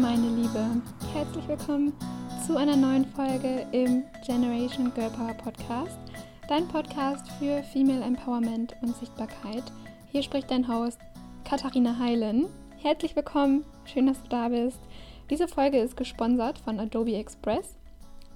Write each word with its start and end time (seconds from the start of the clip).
meine 0.00 0.28
Liebe. 0.28 0.64
Herzlich 1.12 1.46
willkommen 1.46 1.92
zu 2.46 2.56
einer 2.56 2.74
neuen 2.74 3.04
Folge 3.04 3.66
im 3.72 4.02
Generation 4.24 4.90
Girl 4.94 5.10
Power 5.10 5.34
Podcast, 5.34 5.98
dein 6.48 6.66
Podcast 6.68 7.30
für 7.32 7.62
Female 7.64 8.02
Empowerment 8.02 8.74
und 8.80 8.96
Sichtbarkeit. 8.96 9.64
Hier 10.10 10.22
spricht 10.22 10.50
dein 10.50 10.66
Host 10.66 10.98
Katharina 11.44 11.98
Heilen. 11.98 12.46
Herzlich 12.78 13.14
willkommen, 13.14 13.66
schön, 13.84 14.06
dass 14.06 14.22
du 14.22 14.30
da 14.30 14.48
bist. 14.48 14.80
Diese 15.28 15.48
Folge 15.48 15.78
ist 15.78 15.98
gesponsert 15.98 16.58
von 16.58 16.80
Adobe 16.80 17.16
Express. 17.16 17.76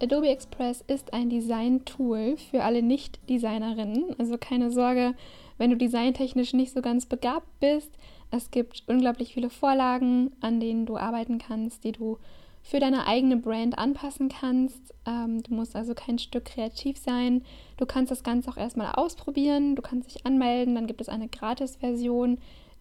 Adobe 0.02 0.28
Express 0.28 0.84
ist 0.86 1.14
ein 1.14 1.30
Design-Tool 1.30 2.36
für 2.36 2.62
alle 2.62 2.82
Nicht-Designerinnen. 2.82 4.14
Also 4.18 4.36
keine 4.36 4.70
Sorge, 4.70 5.14
wenn 5.56 5.70
du 5.70 5.78
designtechnisch 5.78 6.52
nicht 6.52 6.74
so 6.74 6.82
ganz 6.82 7.06
begabt 7.06 7.48
bist. 7.58 7.90
Es 8.30 8.50
gibt 8.50 8.84
unglaublich 8.86 9.34
viele 9.34 9.50
Vorlagen, 9.50 10.32
an 10.40 10.60
denen 10.60 10.86
du 10.86 10.96
arbeiten 10.96 11.38
kannst, 11.38 11.84
die 11.84 11.92
du 11.92 12.18
für 12.64 12.80
deine 12.80 13.06
eigene 13.06 13.36
Brand 13.36 13.78
anpassen 13.78 14.30
kannst. 14.30 14.94
Ähm, 15.06 15.42
du 15.42 15.52
musst 15.54 15.76
also 15.76 15.94
kein 15.94 16.18
Stück 16.18 16.46
kreativ 16.46 16.98
sein. 16.98 17.44
Du 17.76 17.84
kannst 17.84 18.10
das 18.10 18.22
Ganze 18.22 18.50
auch 18.50 18.56
erstmal 18.56 18.92
ausprobieren. 18.92 19.76
Du 19.76 19.82
kannst 19.82 20.08
dich 20.08 20.24
anmelden. 20.24 20.74
Dann 20.74 20.86
gibt 20.86 21.02
es 21.02 21.10
eine 21.10 21.28
Gratis-Version, 21.28 22.38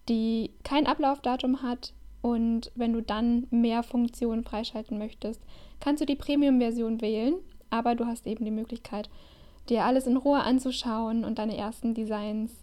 die 0.08 0.52
kein 0.64 0.88
Ablaufdatum 0.88 1.62
hat. 1.62 1.94
Und 2.22 2.72
wenn 2.76 2.94
du 2.94 3.02
dann 3.02 3.48
mehr 3.52 3.84
Funktionen 3.84 4.46
freischalten 4.46 4.98
möchtest, 4.98 5.42
kannst 5.82 6.02
du 6.02 6.06
die 6.06 6.16
Premium-Version 6.16 7.02
wählen. 7.02 7.36
Aber 7.70 7.96
du 7.96 8.06
hast 8.06 8.26
eben 8.26 8.46
die 8.46 8.52
Möglichkeit, 8.52 9.10
dir 9.68 9.84
alles 9.84 10.08
in 10.08 10.16
Ruhe 10.16 10.40
anzuschauen 10.40 11.26
und 11.26 11.40
deine 11.40 11.58
ersten 11.58 11.94
Designs 11.94 12.54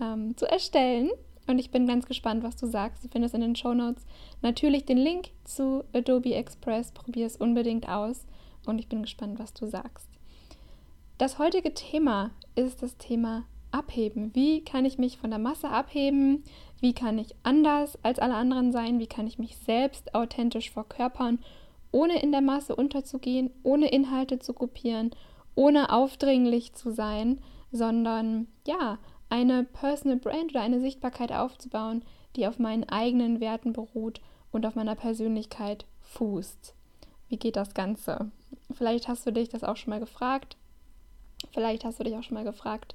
ähm, 0.00 0.36
zu 0.36 0.46
erstellen. 0.46 1.10
Und 1.48 1.58
ich 1.58 1.70
bin 1.70 1.86
ganz 1.86 2.06
gespannt, 2.06 2.44
was 2.44 2.56
du 2.56 2.66
sagst. 2.66 3.02
Du 3.02 3.08
findest 3.08 3.34
in 3.34 3.40
den 3.40 3.56
Show 3.56 3.72
Notes 3.72 4.04
natürlich 4.42 4.84
den 4.84 4.98
Link 4.98 5.30
zu 5.44 5.82
Adobe 5.94 6.34
Express. 6.34 6.92
Probier 6.92 7.26
es 7.26 7.36
unbedingt 7.36 7.88
aus 7.88 8.26
und 8.66 8.78
ich 8.78 8.88
bin 8.88 9.02
gespannt, 9.02 9.38
was 9.38 9.54
du 9.54 9.66
sagst. 9.66 10.08
Das 11.16 11.38
heutige 11.38 11.72
Thema 11.72 12.30
ist 12.54 12.82
das 12.82 12.98
Thema 12.98 13.44
Abheben. 13.70 14.34
Wie 14.34 14.62
kann 14.62 14.84
ich 14.84 14.98
mich 14.98 15.16
von 15.16 15.30
der 15.30 15.38
Masse 15.38 15.70
abheben? 15.70 16.44
Wie 16.80 16.92
kann 16.92 17.18
ich 17.18 17.34
anders 17.42 17.98
als 18.04 18.18
alle 18.18 18.34
anderen 18.34 18.70
sein? 18.70 18.98
Wie 18.98 19.06
kann 19.06 19.26
ich 19.26 19.38
mich 19.38 19.56
selbst 19.56 20.14
authentisch 20.14 20.70
verkörpern, 20.70 21.38
ohne 21.92 22.22
in 22.22 22.30
der 22.30 22.42
Masse 22.42 22.76
unterzugehen, 22.76 23.50
ohne 23.62 23.88
Inhalte 23.88 24.38
zu 24.38 24.52
kopieren, 24.52 25.12
ohne 25.54 25.90
aufdringlich 25.92 26.74
zu 26.74 26.90
sein, 26.90 27.40
sondern 27.72 28.48
ja, 28.66 28.98
eine 29.30 29.64
Personal 29.64 30.18
Brand 30.18 30.50
oder 30.52 30.62
eine 30.62 30.80
Sichtbarkeit 30.80 31.32
aufzubauen, 31.32 32.02
die 32.36 32.46
auf 32.46 32.58
meinen 32.58 32.84
eigenen 32.84 33.40
Werten 33.40 33.72
beruht 33.72 34.20
und 34.52 34.64
auf 34.66 34.74
meiner 34.74 34.94
Persönlichkeit 34.94 35.84
fußt. 36.02 36.74
Wie 37.28 37.36
geht 37.36 37.56
das 37.56 37.74
Ganze? 37.74 38.30
Vielleicht 38.72 39.08
hast 39.08 39.26
du 39.26 39.32
dich 39.32 39.48
das 39.48 39.64
auch 39.64 39.76
schon 39.76 39.90
mal 39.90 40.00
gefragt. 40.00 40.56
Vielleicht 41.52 41.84
hast 41.84 42.00
du 42.00 42.04
dich 42.04 42.16
auch 42.16 42.22
schon 42.22 42.34
mal 42.34 42.44
gefragt, 42.44 42.94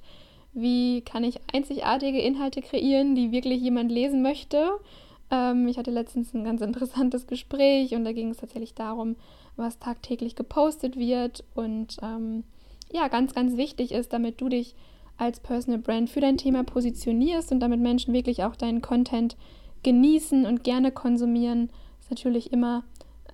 wie 0.52 1.00
kann 1.02 1.24
ich 1.24 1.40
einzigartige 1.52 2.20
Inhalte 2.20 2.62
kreieren, 2.62 3.14
die 3.14 3.32
wirklich 3.32 3.60
jemand 3.60 3.90
lesen 3.90 4.22
möchte. 4.22 4.70
Ähm, 5.30 5.66
ich 5.68 5.78
hatte 5.78 5.90
letztens 5.90 6.34
ein 6.34 6.44
ganz 6.44 6.60
interessantes 6.62 7.26
Gespräch 7.26 7.94
und 7.94 8.04
da 8.04 8.12
ging 8.12 8.30
es 8.30 8.38
tatsächlich 8.38 8.74
darum, 8.74 9.16
was 9.56 9.78
tagtäglich 9.78 10.36
gepostet 10.36 10.96
wird 10.96 11.44
und 11.54 11.96
ähm, 12.02 12.44
ja, 12.92 13.08
ganz, 13.08 13.34
ganz 13.34 13.56
wichtig 13.56 13.92
ist, 13.92 14.12
damit 14.12 14.40
du 14.40 14.48
dich 14.48 14.74
als 15.16 15.40
Personal 15.40 15.80
Brand 15.80 16.10
für 16.10 16.20
dein 16.20 16.36
Thema 16.36 16.64
positionierst 16.64 17.52
und 17.52 17.60
damit 17.60 17.80
Menschen 17.80 18.12
wirklich 18.14 18.44
auch 18.44 18.56
deinen 18.56 18.82
Content 18.82 19.36
genießen 19.82 20.46
und 20.46 20.64
gerne 20.64 20.90
konsumieren, 20.90 21.70
ist 22.00 22.10
natürlich 22.10 22.52
immer 22.52 22.84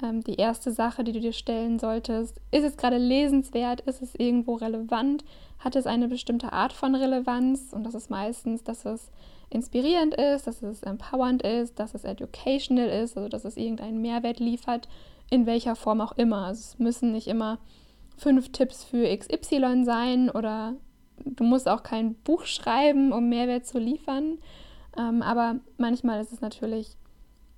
ähm, 0.02 0.22
die 0.22 0.34
erste 0.34 0.72
Sache, 0.72 1.04
die 1.04 1.12
du 1.12 1.20
dir 1.20 1.32
stellen 1.32 1.78
solltest. 1.78 2.40
Ist 2.50 2.64
es 2.64 2.76
gerade 2.76 2.98
lesenswert? 2.98 3.80
Ist 3.82 4.02
es 4.02 4.14
irgendwo 4.14 4.54
relevant? 4.54 5.24
Hat 5.58 5.76
es 5.76 5.86
eine 5.86 6.08
bestimmte 6.08 6.52
Art 6.52 6.72
von 6.72 6.94
Relevanz? 6.94 7.72
Und 7.72 7.84
das 7.84 7.94
ist 7.94 8.10
meistens, 8.10 8.62
dass 8.62 8.84
es 8.84 9.10
inspirierend 9.50 10.14
ist, 10.14 10.46
dass 10.46 10.62
es 10.62 10.82
empowernd 10.82 11.42
ist, 11.42 11.78
dass 11.78 11.94
es 11.94 12.04
educational 12.04 12.88
ist, 12.88 13.16
also 13.16 13.28
dass 13.28 13.44
es 13.44 13.56
irgendeinen 13.56 14.00
Mehrwert 14.00 14.38
liefert, 14.38 14.88
in 15.30 15.46
welcher 15.46 15.76
Form 15.76 16.00
auch 16.00 16.12
immer. 16.12 16.46
Also 16.46 16.60
es 16.60 16.78
müssen 16.78 17.12
nicht 17.12 17.26
immer 17.26 17.58
fünf 18.16 18.52
Tipps 18.52 18.84
für 18.84 19.16
XY 19.16 19.84
sein 19.84 20.30
oder 20.30 20.74
du 21.24 21.44
musst 21.44 21.68
auch 21.68 21.82
kein 21.82 22.14
Buch 22.14 22.44
schreiben, 22.44 23.12
um 23.12 23.28
Mehrwert 23.28 23.66
zu 23.66 23.78
liefern. 23.78 24.38
Ähm, 24.98 25.22
aber 25.22 25.56
manchmal 25.76 26.20
ist 26.20 26.32
es 26.32 26.40
natürlich 26.40 26.96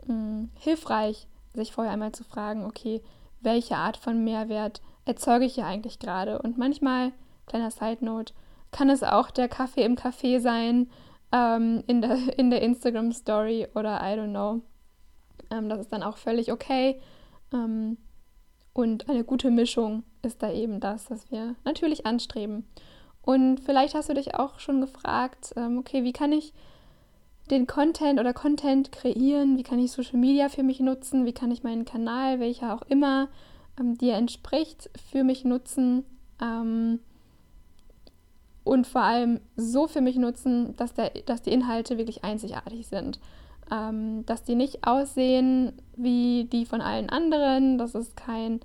mh, 0.07 0.15
mm, 0.15 0.51
hilfreich, 0.59 1.27
sich 1.55 1.73
vorher 1.73 1.93
einmal 1.93 2.13
zu 2.13 2.25
fragen, 2.25 2.65
okay, 2.65 3.03
welche 3.41 3.77
Art 3.77 3.97
von 3.97 4.25
Mehrwert 4.25 4.81
erzeuge 5.05 5.45
ich 5.45 5.55
hier 5.55 5.67
eigentlich 5.67 5.99
gerade? 5.99 6.41
Und 6.41 6.59
manchmal, 6.59 7.13
kleiner 7.47 7.71
Side 7.71 8.05
Note, 8.05 8.33
kann 8.71 8.89
es 8.89 9.03
auch 9.03 9.31
der 9.31 9.49
Kaffee 9.49 9.85
im 9.85 9.97
Café 9.97 10.41
sein, 10.41 10.91
ähm, 11.33 11.83
in, 11.87 12.01
der, 12.01 12.17
in 12.39 12.51
der 12.51 12.63
Instagram 12.63 13.13
Story 13.13 13.67
oder 13.75 14.01
I 14.01 14.19
don't 14.19 14.31
know. 14.31 14.61
Ähm, 15.51 15.69
das 15.69 15.81
ist 15.81 15.93
dann 15.93 16.03
auch 16.03 16.17
völlig 16.17 16.53
okay. 16.53 17.01
Ähm, 17.53 17.99
und 18.73 19.09
eine 19.09 19.25
gute 19.25 19.51
Mischung 19.51 20.05
ist 20.23 20.43
da 20.43 20.51
eben 20.51 20.81
das, 20.81 21.11
was 21.11 21.31
wir 21.31 21.57
natürlich 21.65 22.07
anstreben. 22.07 22.65
Und 23.23 23.61
vielleicht 23.61 23.95
hast 23.95 24.09
du 24.09 24.15
dich 24.15 24.35
auch 24.35 24.59
schon 24.59 24.81
gefragt, 24.81 25.53
ähm, 25.57 25.79
okay, 25.79 26.05
wie 26.05 26.13
kann 26.13 26.33
ich 26.33 26.53
den 27.51 27.67
Content 27.67 28.19
oder 28.19 28.33
Content 28.33 28.93
kreieren? 28.93 29.57
Wie 29.57 29.63
kann 29.63 29.79
ich 29.79 29.93
Social 29.93 30.19
Media 30.19 30.49
für 30.49 30.63
mich 30.63 30.81
nutzen? 30.81 31.25
Wie 31.25 31.33
kann 31.33 31.51
ich 31.51 31.63
meinen 31.63 31.85
Kanal, 31.85 32.41
welcher 32.41 32.75
auch 32.75 32.83
immer 32.83 33.29
ähm, 33.79 33.97
dir 33.97 34.15
entspricht, 34.15 34.91
für 35.11 35.23
mich 35.23 35.45
nutzen? 35.45 36.05
Ähm, 36.41 37.01
und 38.65 38.87
vor 38.87 39.03
allem 39.03 39.41
so 39.57 39.87
für 39.89 40.01
mich 40.01 40.17
nutzen, 40.17 40.77
dass, 40.77 40.95
der, 40.95 41.11
dass 41.27 41.43
die 41.43 41.53
Inhalte 41.53 41.99
wirklich 41.99 42.25
einzigartig 42.25 42.87
sind. 42.87 43.19
Ähm, 43.71 44.25
dass 44.27 44.45
die 44.45 44.55
nicht 44.55 44.87
aussehen 44.87 45.73
wie 45.97 46.49
die 46.51 46.67
von 46.67 46.81
allen 46.81 47.09
anderen, 47.09 47.79
dass 47.79 47.95
es 47.95 48.15
kein 48.15 48.61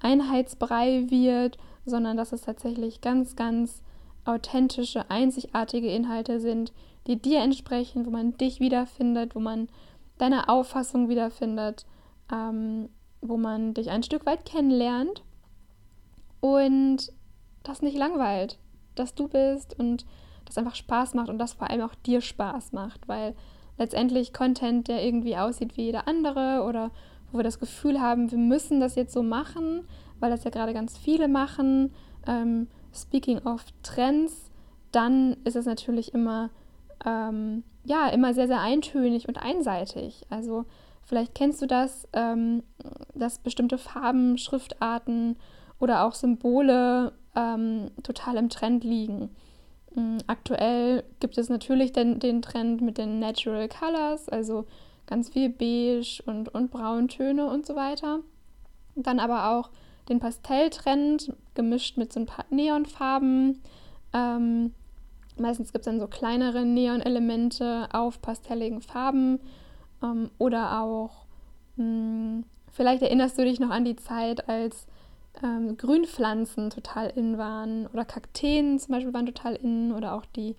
Einheitsbrei 0.00 1.06
wird, 1.10 1.58
sondern 1.84 2.16
dass 2.16 2.32
es 2.32 2.42
tatsächlich 2.42 3.00
ganz, 3.00 3.36
ganz 3.36 3.82
authentische, 4.24 5.10
einzigartige 5.10 5.88
Inhalte 5.88 6.40
sind, 6.40 6.72
die 7.06 7.20
dir 7.20 7.40
entsprechen, 7.40 8.06
wo 8.06 8.10
man 8.10 8.36
dich 8.36 8.60
wiederfindet, 8.60 9.34
wo 9.34 9.40
man 9.40 9.68
deine 10.18 10.48
Auffassung 10.48 11.08
wiederfindet, 11.08 11.86
ähm, 12.32 12.88
wo 13.20 13.36
man 13.36 13.74
dich 13.74 13.90
ein 13.90 14.02
Stück 14.02 14.26
weit 14.26 14.44
kennenlernt 14.44 15.22
und 16.40 17.12
das 17.62 17.82
nicht 17.82 17.96
langweilt, 17.96 18.58
dass 18.94 19.14
du 19.14 19.28
bist 19.28 19.78
und 19.78 20.04
das 20.44 20.58
einfach 20.58 20.74
Spaß 20.74 21.14
macht 21.14 21.28
und 21.28 21.38
das 21.38 21.54
vor 21.54 21.70
allem 21.70 21.82
auch 21.82 21.94
dir 21.94 22.20
Spaß 22.20 22.72
macht, 22.72 23.08
weil 23.08 23.34
letztendlich 23.78 24.32
Content, 24.32 24.88
der 24.88 25.04
irgendwie 25.04 25.36
aussieht 25.36 25.76
wie 25.76 25.84
jeder 25.84 26.06
andere 26.08 26.64
oder 26.68 26.90
wo 27.30 27.38
wir 27.38 27.44
das 27.44 27.58
Gefühl 27.58 28.00
haben, 28.00 28.30
wir 28.30 28.38
müssen 28.38 28.80
das 28.80 28.94
jetzt 28.94 29.14
so 29.14 29.22
machen, 29.22 29.86
weil 30.20 30.30
das 30.30 30.44
ja 30.44 30.50
gerade 30.50 30.74
ganz 30.74 30.98
viele 30.98 31.28
machen, 31.28 31.92
ähm, 32.26 32.68
Speaking 32.94 33.38
of 33.46 33.64
Trends, 33.82 34.50
dann 34.90 35.36
ist 35.44 35.56
es 35.56 35.66
natürlich 35.66 36.14
immer, 36.14 36.50
ähm, 37.04 37.64
ja, 37.84 38.08
immer 38.08 38.34
sehr, 38.34 38.46
sehr 38.46 38.60
eintönig 38.60 39.28
und 39.28 39.38
einseitig. 39.38 40.24
Also 40.30 40.64
vielleicht 41.02 41.34
kennst 41.34 41.62
du 41.62 41.66
das, 41.66 42.06
ähm, 42.12 42.62
dass 43.14 43.38
bestimmte 43.38 43.78
Farben, 43.78 44.38
Schriftarten 44.38 45.36
oder 45.80 46.04
auch 46.04 46.14
Symbole 46.14 47.12
ähm, 47.34 47.90
total 48.02 48.36
im 48.36 48.48
Trend 48.48 48.84
liegen. 48.84 49.30
Ähm, 49.96 50.18
aktuell 50.26 51.04
gibt 51.20 51.38
es 51.38 51.48
natürlich 51.48 51.92
den, 51.92 52.20
den 52.20 52.42
Trend 52.42 52.82
mit 52.82 52.98
den 52.98 53.18
Natural 53.18 53.68
Colors, 53.68 54.28
also 54.28 54.66
ganz 55.06 55.30
viel 55.30 55.48
Beige 55.48 56.22
und, 56.26 56.54
und 56.54 56.70
Brauntöne 56.70 57.46
und 57.46 57.66
so 57.66 57.74
weiter. 57.74 58.20
Dann 58.94 59.18
aber 59.18 59.50
auch 59.50 59.70
den 60.08 60.20
Pastelltrend, 60.20 61.32
gemischt 61.54 61.96
mit 61.96 62.12
so 62.12 62.20
ein 62.20 62.26
paar 62.26 62.44
Neonfarben. 62.50 63.60
Ähm, 64.12 64.74
meistens 65.38 65.72
gibt 65.72 65.86
es 65.86 65.90
dann 65.90 66.00
so 66.00 66.06
kleinere 66.06 66.64
Neon-Elemente 66.64 67.88
auf 67.92 68.20
pastelligen 68.20 68.82
Farben 68.82 69.40
ähm, 70.02 70.30
oder 70.38 70.80
auch, 70.82 71.26
mh, 71.76 71.84
hm, 71.84 72.44
vielleicht 72.72 73.02
erinnerst 73.02 73.38
du 73.38 73.44
dich 73.44 73.60
noch 73.60 73.70
an 73.70 73.84
die 73.84 73.96
Zeit, 73.96 74.48
als 74.48 74.86
ähm, 75.42 75.76
Grünpflanzen 75.76 76.70
total 76.70 77.08
in 77.08 77.38
waren 77.38 77.86
oder 77.86 78.04
Kakteen 78.04 78.78
zum 78.78 78.94
Beispiel 78.94 79.14
waren 79.14 79.26
total 79.26 79.54
in 79.56 79.92
oder 79.92 80.14
auch 80.14 80.26
die 80.26 80.56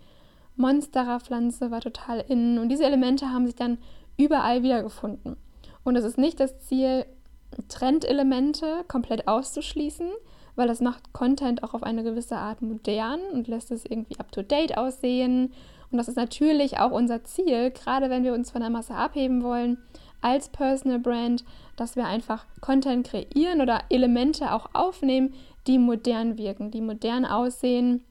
Monstera-Pflanze 0.56 1.72
war 1.72 1.82
total 1.82 2.24
in 2.28 2.60
und 2.60 2.70
diese 2.70 2.86
Elemente 2.86 3.30
haben 3.30 3.46
sich 3.46 3.56
dann 3.56 3.78
überall 4.18 4.64
wiedergefunden. 4.64 5.36
Und 5.84 5.96
es 5.96 6.06
ist 6.06 6.18
nicht 6.18 6.40
das 6.40 6.60
Ziel, 6.60 7.06
Trendelemente 7.70 8.84
komplett 8.88 9.28
auszuschließen, 9.28 10.10
weil 10.56 10.68
das 10.68 10.82
macht 10.82 11.14
Content 11.14 11.64
auch 11.64 11.74
auf 11.74 11.84
eine 11.84 12.04
gewisse 12.04 12.38
Art 12.38 12.62
modern 12.62 13.20
und 13.34 13.48
lässt 13.48 13.72
es 13.72 13.86
irgendwie 13.86 14.20
up-to-date 14.20 14.78
aussehen. 14.78 15.54
Und 15.92 15.98
das 15.98 16.08
ist 16.08 16.18
natürlich 16.18 16.80
auch 16.80 16.92
unser 16.92 17.24
Ziel, 17.24 17.72
gerade 17.72 18.10
wenn 18.10 18.24
wir 18.24 18.34
uns 18.34 18.52
von 18.52 18.62
der 18.62 18.70
Masse 18.70 18.96
abheben 18.96 19.44
wollen, 19.44 19.78
als 20.22 20.50
Personal 20.50 21.00
Brand, 21.00 21.44
dass 21.76 21.96
wir 21.96 22.06
einfach 22.06 22.46
Content 22.62 23.08
kreieren 23.08 23.62
oder 23.62 23.82
Elemente 23.90 24.54
auch 24.54 24.70
aufnehmen, 24.74 25.34
die 25.68 25.78
modern 25.78 26.38
wirken, 26.38 26.72
die 26.72 26.82
modern 26.82 27.26
aussehen, 27.26 28.04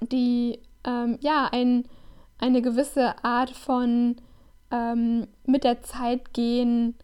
die 0.00 0.58
ähm, 0.84 1.18
ja 1.20 1.48
ein, 1.50 1.84
eine 2.38 2.62
gewisse 2.62 3.14
Art 3.24 3.50
von 3.50 4.16
ähm, 4.70 5.26
mit 5.44 5.64
der 5.64 5.82
Zeit 5.82 6.32
gehen, 6.32 6.94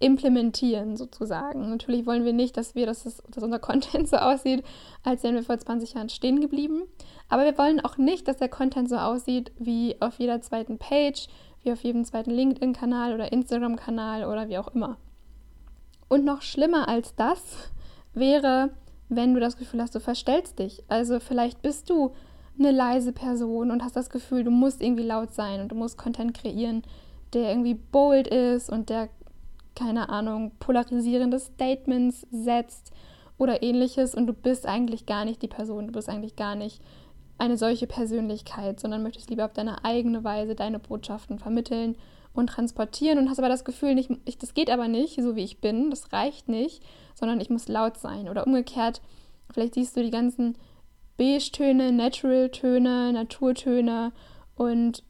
implementieren 0.00 0.96
sozusagen. 0.96 1.70
Natürlich 1.70 2.06
wollen 2.06 2.24
wir 2.24 2.32
nicht, 2.32 2.56
dass 2.56 2.74
wir, 2.74 2.86
dass, 2.86 3.04
das, 3.04 3.22
dass 3.28 3.44
unser 3.44 3.58
Content 3.60 4.08
so 4.08 4.16
aussieht, 4.16 4.64
als 5.04 5.22
wären 5.22 5.36
wir 5.36 5.44
vor 5.44 5.58
20 5.58 5.94
Jahren 5.94 6.08
stehen 6.08 6.40
geblieben. 6.40 6.82
Aber 7.28 7.44
wir 7.44 7.56
wollen 7.56 7.80
auch 7.80 7.96
nicht, 7.96 8.26
dass 8.26 8.38
der 8.38 8.48
Content 8.48 8.88
so 8.88 8.96
aussieht 8.96 9.52
wie 9.58 9.96
auf 10.00 10.18
jeder 10.18 10.40
zweiten 10.40 10.78
Page, 10.78 11.28
wie 11.62 11.72
auf 11.72 11.82
jedem 11.84 12.04
zweiten 12.04 12.30
LinkedIn-Kanal 12.30 13.14
oder 13.14 13.30
Instagram-Kanal 13.30 14.24
oder 14.24 14.48
wie 14.48 14.58
auch 14.58 14.68
immer. 14.74 14.96
Und 16.08 16.24
noch 16.24 16.42
schlimmer 16.42 16.88
als 16.88 17.14
das 17.14 17.70
wäre, 18.14 18.70
wenn 19.08 19.34
du 19.34 19.40
das 19.40 19.56
Gefühl 19.56 19.82
hast, 19.82 19.94
du 19.94 20.00
verstellst 20.00 20.58
dich. 20.58 20.82
Also 20.88 21.20
vielleicht 21.20 21.62
bist 21.62 21.90
du 21.90 22.12
eine 22.58 22.72
leise 22.72 23.12
Person 23.12 23.70
und 23.70 23.84
hast 23.84 23.96
das 23.96 24.10
Gefühl, 24.10 24.44
du 24.44 24.50
musst 24.50 24.82
irgendwie 24.82 25.04
laut 25.04 25.32
sein 25.32 25.60
und 25.60 25.68
du 25.68 25.76
musst 25.76 25.98
Content 25.98 26.34
kreieren, 26.34 26.82
der 27.32 27.50
irgendwie 27.50 27.74
bold 27.74 28.26
ist 28.28 28.70
und 28.70 28.88
der 28.88 29.08
keine 29.80 30.10
Ahnung, 30.10 30.52
polarisierende 30.58 31.38
Statements 31.38 32.26
setzt 32.30 32.92
oder 33.38 33.62
ähnliches 33.62 34.14
und 34.14 34.26
du 34.26 34.34
bist 34.34 34.66
eigentlich 34.66 35.06
gar 35.06 35.24
nicht 35.24 35.40
die 35.40 35.48
Person, 35.48 35.86
du 35.86 35.92
bist 35.92 36.08
eigentlich 36.08 36.36
gar 36.36 36.54
nicht 36.54 36.82
eine 37.38 37.56
solche 37.56 37.86
Persönlichkeit, 37.86 38.78
sondern 38.78 39.02
möchtest 39.02 39.30
lieber 39.30 39.46
auf 39.46 39.54
deine 39.54 39.82
eigene 39.84 40.22
Weise 40.22 40.54
deine 40.54 40.78
Botschaften 40.78 41.38
vermitteln 41.38 41.96
und 42.34 42.48
transportieren 42.48 43.18
und 43.18 43.30
hast 43.30 43.38
aber 43.38 43.48
das 43.48 43.64
Gefühl, 43.64 43.94
nicht, 43.94 44.10
ich, 44.26 44.36
das 44.36 44.52
geht 44.52 44.70
aber 44.70 44.86
nicht, 44.86 45.20
so 45.20 45.34
wie 45.34 45.44
ich 45.44 45.60
bin, 45.60 45.88
das 45.88 46.12
reicht 46.12 46.48
nicht, 46.48 46.82
sondern 47.14 47.40
ich 47.40 47.48
muss 47.48 47.66
laut 47.66 47.96
sein. 47.96 48.28
Oder 48.28 48.46
umgekehrt, 48.46 49.00
vielleicht 49.50 49.74
siehst 49.74 49.96
du 49.96 50.02
die 50.02 50.10
ganzen 50.10 50.56
Beige-Töne, 51.16 51.92
Natural-Töne, 51.92 53.14
Naturtöne 53.14 54.12
und 54.54 55.02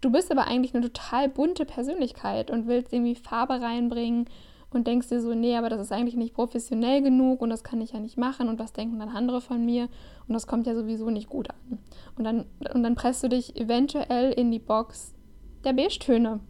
Du 0.00 0.10
bist 0.10 0.30
aber 0.30 0.46
eigentlich 0.46 0.74
eine 0.74 0.90
total 0.90 1.28
bunte 1.28 1.64
Persönlichkeit 1.64 2.50
und 2.50 2.66
willst 2.66 2.92
irgendwie 2.92 3.16
Farbe 3.16 3.60
reinbringen 3.60 4.26
und 4.70 4.86
denkst 4.86 5.08
dir 5.08 5.20
so, 5.20 5.34
nee, 5.34 5.56
aber 5.56 5.70
das 5.70 5.80
ist 5.80 5.92
eigentlich 5.92 6.16
nicht 6.16 6.34
professionell 6.34 7.02
genug 7.02 7.40
und 7.40 7.50
das 7.50 7.64
kann 7.64 7.80
ich 7.80 7.92
ja 7.92 8.00
nicht 8.00 8.18
machen 8.18 8.48
und 8.48 8.58
was 8.58 8.72
denken 8.72 8.98
dann 8.98 9.08
andere 9.08 9.40
von 9.40 9.64
mir 9.64 9.88
und 10.26 10.34
das 10.34 10.46
kommt 10.46 10.66
ja 10.66 10.74
sowieso 10.74 11.10
nicht 11.10 11.28
gut 11.28 11.48
an. 11.50 11.78
Und 12.16 12.24
dann, 12.24 12.44
und 12.74 12.82
dann 12.82 12.94
presst 12.94 13.22
du 13.24 13.28
dich 13.28 13.56
eventuell 13.56 14.32
in 14.32 14.50
die 14.50 14.58
Box 14.58 15.14
der 15.64 15.72
Beige-Töne. 15.72 16.40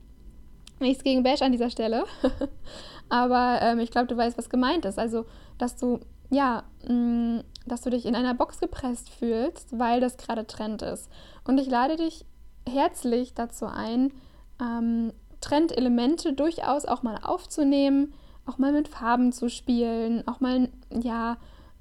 Nichts 0.80 1.02
gegen 1.02 1.22
Beige 1.22 1.44
an 1.44 1.52
dieser 1.52 1.70
Stelle, 1.70 2.04
aber 3.08 3.60
ähm, 3.62 3.80
ich 3.80 3.90
glaube, 3.90 4.08
du 4.08 4.16
weißt, 4.16 4.36
was 4.36 4.50
gemeint 4.50 4.84
ist. 4.84 4.98
Also, 4.98 5.24
dass 5.56 5.76
du, 5.76 6.00
ja, 6.30 6.64
mh, 6.86 6.94
mm, 6.94 7.44
dass 7.66 7.82
du 7.82 7.90
dich 7.90 8.06
in 8.06 8.14
einer 8.14 8.34
Box 8.34 8.60
gepresst 8.60 9.10
fühlst, 9.10 9.78
weil 9.78 10.00
das 10.00 10.16
gerade 10.16 10.46
Trend 10.46 10.82
ist. 10.82 11.10
Und 11.44 11.58
ich 11.58 11.68
lade 11.68 11.96
dich 11.96 12.24
herzlich 12.68 13.34
dazu 13.34 13.66
ein, 13.66 14.12
ähm, 14.60 15.12
Trendelemente 15.40 16.32
durchaus 16.32 16.84
auch 16.84 17.02
mal 17.02 17.18
aufzunehmen, 17.22 18.12
auch 18.46 18.58
mal 18.58 18.72
mit 18.72 18.88
Farben 18.88 19.32
zu 19.32 19.48
spielen, 19.48 20.26
auch 20.26 20.40
mal 20.40 20.68
ja 20.90 21.36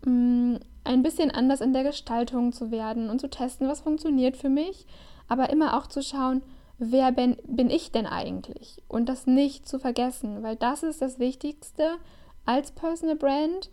mh, 0.06 0.12
mm, 0.12 0.60
ein 0.84 1.04
bisschen 1.04 1.31
anders 1.31 1.60
in 1.62 1.74
der 1.74 1.84
Gestaltung 1.84 2.54
zu 2.54 2.72
werden 2.72 3.10
und 3.10 3.19
zu 3.19 3.30
testen, 3.30 3.68
was 3.68 3.81
funktioniert 3.81 4.38
für 4.38 4.50
mich, 4.50 4.86
aber 5.28 5.50
immer 5.50 5.78
auch 5.78 5.88
zu 5.88 6.01
schauen, 6.01 6.42
wer 6.78 7.12
bin, 7.12 7.36
bin 7.45 7.69
ich 7.69 7.92
denn 7.92 8.06
eigentlich? 8.06 8.81
Und 8.88 9.10
das 9.10 9.28
nicht 9.28 9.68
zu 9.68 9.80
vergessen, 9.80 10.44
weil 10.44 10.56
das 10.56 10.84
ist 10.84 11.01
das 11.01 11.19
Wichtigste 11.19 11.98
als 12.45 12.72
Personal 12.72 13.18
Brand. 13.18 13.69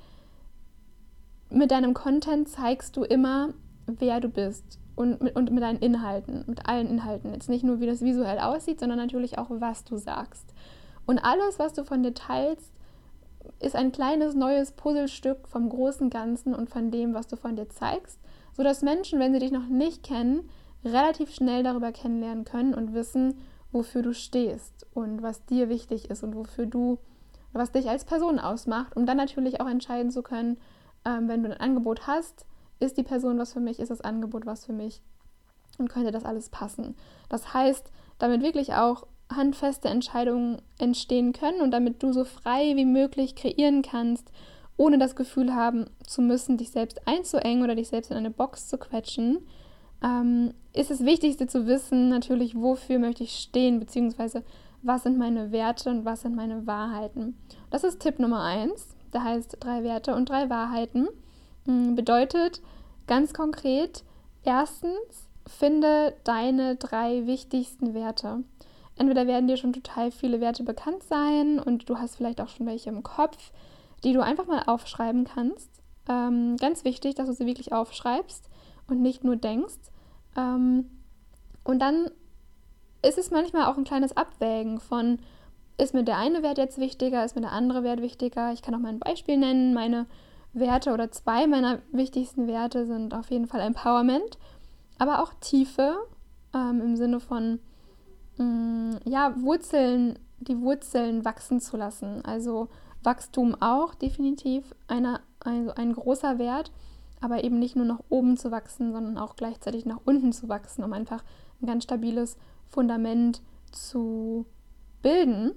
Mit 1.50 1.70
deinem 1.70 1.94
Content 1.94 2.48
zeigst 2.48 2.96
du 2.96 3.04
immer, 3.04 3.54
wer 3.86 4.18
du 4.18 4.28
bist 4.28 4.80
und 4.96 5.22
mit, 5.22 5.36
und 5.36 5.50
mit 5.50 5.62
deinen 5.62 5.78
Inhalten, 5.78 6.44
mit 6.46 6.66
allen 6.68 6.88
Inhalten. 6.88 7.32
Jetzt 7.32 7.48
nicht 7.48 7.64
nur, 7.64 7.80
wie 7.80 7.86
das 7.86 8.02
visuell 8.02 8.38
aussieht, 8.38 8.80
sondern 8.80 8.98
natürlich 8.98 9.38
auch, 9.38 9.48
was 9.50 9.84
du 9.84 9.96
sagst. 9.96 10.54
Und 11.06 11.18
alles, 11.18 11.58
was 11.58 11.72
du 11.72 11.84
von 11.84 12.02
dir 12.02 12.14
teilst, 12.14 12.72
ist 13.60 13.76
ein 13.76 13.92
kleines 13.92 14.34
neues 14.34 14.72
Puzzlestück 14.72 15.48
vom 15.48 15.68
großen 15.68 16.10
Ganzen 16.10 16.54
und 16.54 16.70
von 16.70 16.90
dem, 16.90 17.14
was 17.14 17.26
du 17.26 17.36
von 17.36 17.56
dir 17.56 17.68
zeigst, 17.68 18.18
sodass 18.52 18.82
Menschen, 18.82 19.18
wenn 19.18 19.32
sie 19.32 19.38
dich 19.38 19.52
noch 19.52 19.66
nicht 19.66 20.02
kennen, 20.02 20.48
relativ 20.84 21.34
schnell 21.34 21.62
darüber 21.62 21.92
kennenlernen 21.92 22.44
können 22.44 22.74
und 22.74 22.94
wissen, 22.94 23.38
wofür 23.72 24.02
du 24.02 24.14
stehst 24.14 24.86
und 24.94 25.22
was 25.22 25.44
dir 25.46 25.68
wichtig 25.68 26.10
ist 26.10 26.22
und 26.22 26.34
wofür 26.36 26.66
du, 26.66 26.98
was 27.52 27.72
dich 27.72 27.88
als 27.88 28.04
Person 28.04 28.38
ausmacht, 28.38 28.96
um 28.96 29.06
dann 29.06 29.16
natürlich 29.16 29.60
auch 29.60 29.68
entscheiden 29.68 30.10
zu 30.10 30.22
können, 30.22 30.58
ähm, 31.04 31.28
wenn 31.28 31.42
du 31.42 31.50
ein 31.50 31.60
Angebot 31.60 32.06
hast, 32.06 32.46
ist 32.80 32.96
die 32.96 33.02
Person 33.02 33.38
was 33.38 33.52
für 33.52 33.60
mich, 33.60 33.78
ist 33.78 33.90
das 33.90 34.00
Angebot 34.00 34.46
was 34.46 34.64
für 34.64 34.72
mich 34.72 35.02
und 35.78 35.88
könnte 35.88 36.10
das 36.10 36.24
alles 36.24 36.48
passen. 36.48 36.94
Das 37.28 37.54
heißt, 37.54 37.90
damit 38.18 38.42
wirklich 38.42 38.74
auch 38.74 39.06
handfeste 39.34 39.88
Entscheidungen 39.88 40.60
entstehen 40.78 41.32
können 41.32 41.60
und 41.60 41.70
damit 41.70 42.02
du 42.02 42.12
so 42.12 42.24
frei 42.24 42.76
wie 42.76 42.84
möglich 42.84 43.34
kreieren 43.34 43.82
kannst, 43.82 44.30
ohne 44.76 44.98
das 44.98 45.16
Gefühl 45.16 45.54
haben 45.54 45.86
zu 46.06 46.20
müssen, 46.20 46.58
dich 46.58 46.70
selbst 46.70 47.06
einzuengen 47.06 47.62
oder 47.62 47.74
dich 47.74 47.88
selbst 47.88 48.10
in 48.10 48.16
eine 48.16 48.30
Box 48.30 48.68
zu 48.68 48.76
quetschen, 48.76 49.38
ähm, 50.02 50.52
ist 50.72 50.90
das 50.90 51.04
Wichtigste 51.04 51.46
zu 51.46 51.66
wissen 51.66 52.08
natürlich, 52.08 52.54
wofür 52.54 52.98
möchte 52.98 53.22
ich 53.22 53.32
stehen, 53.32 53.78
beziehungsweise 53.78 54.44
was 54.82 55.04
sind 55.04 55.16
meine 55.16 55.50
Werte 55.50 55.90
und 55.90 56.04
was 56.04 56.22
sind 56.22 56.36
meine 56.36 56.66
Wahrheiten. 56.66 57.38
Das 57.70 57.84
ist 57.84 58.00
Tipp 58.00 58.18
Nummer 58.18 58.42
eins. 58.42 58.94
Der 59.14 59.24
heißt 59.24 59.56
drei 59.60 59.82
Werte 59.82 60.14
und 60.14 60.28
drei 60.28 60.50
Wahrheiten. 60.50 61.08
Mm, 61.66 61.94
bedeutet 61.94 62.60
ganz 63.06 63.32
konkret, 63.34 64.04
erstens, 64.42 65.28
finde 65.46 66.14
deine 66.24 66.76
drei 66.76 67.26
wichtigsten 67.26 67.94
Werte. 67.94 68.44
Entweder 68.96 69.26
werden 69.26 69.48
dir 69.48 69.56
schon 69.56 69.72
total 69.72 70.10
viele 70.10 70.40
Werte 70.40 70.62
bekannt 70.62 71.02
sein 71.02 71.58
und 71.58 71.88
du 71.88 71.98
hast 71.98 72.16
vielleicht 72.16 72.40
auch 72.40 72.48
schon 72.48 72.66
welche 72.66 72.90
im 72.90 73.02
Kopf, 73.02 73.52
die 74.04 74.12
du 74.12 74.22
einfach 74.22 74.46
mal 74.46 74.62
aufschreiben 74.66 75.24
kannst. 75.24 75.70
Ähm, 76.08 76.56
ganz 76.58 76.84
wichtig, 76.84 77.14
dass 77.14 77.26
du 77.26 77.32
sie 77.32 77.46
wirklich 77.46 77.72
aufschreibst 77.72 78.48
und 78.88 79.02
nicht 79.02 79.24
nur 79.24 79.36
denkst. 79.36 79.90
Ähm, 80.36 80.90
und 81.64 81.80
dann 81.80 82.10
ist 83.02 83.18
es 83.18 83.30
manchmal 83.30 83.66
auch 83.66 83.76
ein 83.76 83.84
kleines 83.84 84.16
Abwägen 84.16 84.80
von, 84.80 85.18
ist 85.76 85.94
mir 85.94 86.04
der 86.04 86.18
eine 86.18 86.42
Wert 86.42 86.58
jetzt 86.58 86.78
wichtiger, 86.78 87.24
ist 87.24 87.34
mir 87.34 87.42
der 87.42 87.52
andere 87.52 87.82
Wert 87.82 88.00
wichtiger. 88.00 88.52
Ich 88.52 88.62
kann 88.62 88.74
auch 88.74 88.78
mal 88.78 88.90
ein 88.90 89.00
Beispiel 89.00 89.36
nennen. 89.36 89.74
Meine 89.74 90.06
Werte 90.54 90.92
oder 90.92 91.10
zwei 91.10 91.46
meiner 91.46 91.80
wichtigsten 91.92 92.46
Werte 92.46 92.86
sind 92.86 93.12
auf 93.12 93.30
jeden 93.30 93.46
Fall 93.46 93.60
Empowerment, 93.60 94.38
aber 94.98 95.22
auch 95.22 95.32
Tiefe 95.40 95.96
ähm, 96.54 96.80
im 96.80 96.96
Sinne 96.96 97.20
von 97.20 97.58
mh, 98.38 98.44
mm, 98.44 99.00
ja 99.04 99.34
Wurzeln, 99.42 100.18
die 100.38 100.60
Wurzeln 100.60 101.24
wachsen 101.24 101.60
zu 101.60 101.76
lassen. 101.76 102.24
Also 102.24 102.68
Wachstum 103.02 103.56
auch 103.60 103.94
definitiv 103.94 104.74
eine, 104.88 105.20
also 105.40 105.74
ein 105.74 105.92
großer 105.92 106.38
Wert, 106.38 106.70
aber 107.20 107.44
eben 107.44 107.58
nicht 107.58 107.76
nur 107.76 107.84
nach 107.84 108.00
oben 108.08 108.36
zu 108.36 108.50
wachsen, 108.50 108.92
sondern 108.92 109.18
auch 109.18 109.36
gleichzeitig 109.36 109.86
nach 109.86 110.00
unten 110.04 110.32
zu 110.32 110.48
wachsen, 110.48 110.84
um 110.84 110.92
einfach 110.92 111.24
ein 111.60 111.66
ganz 111.66 111.84
stabiles 111.84 112.36
Fundament 112.68 113.42
zu 113.72 114.46
bilden. 115.02 115.52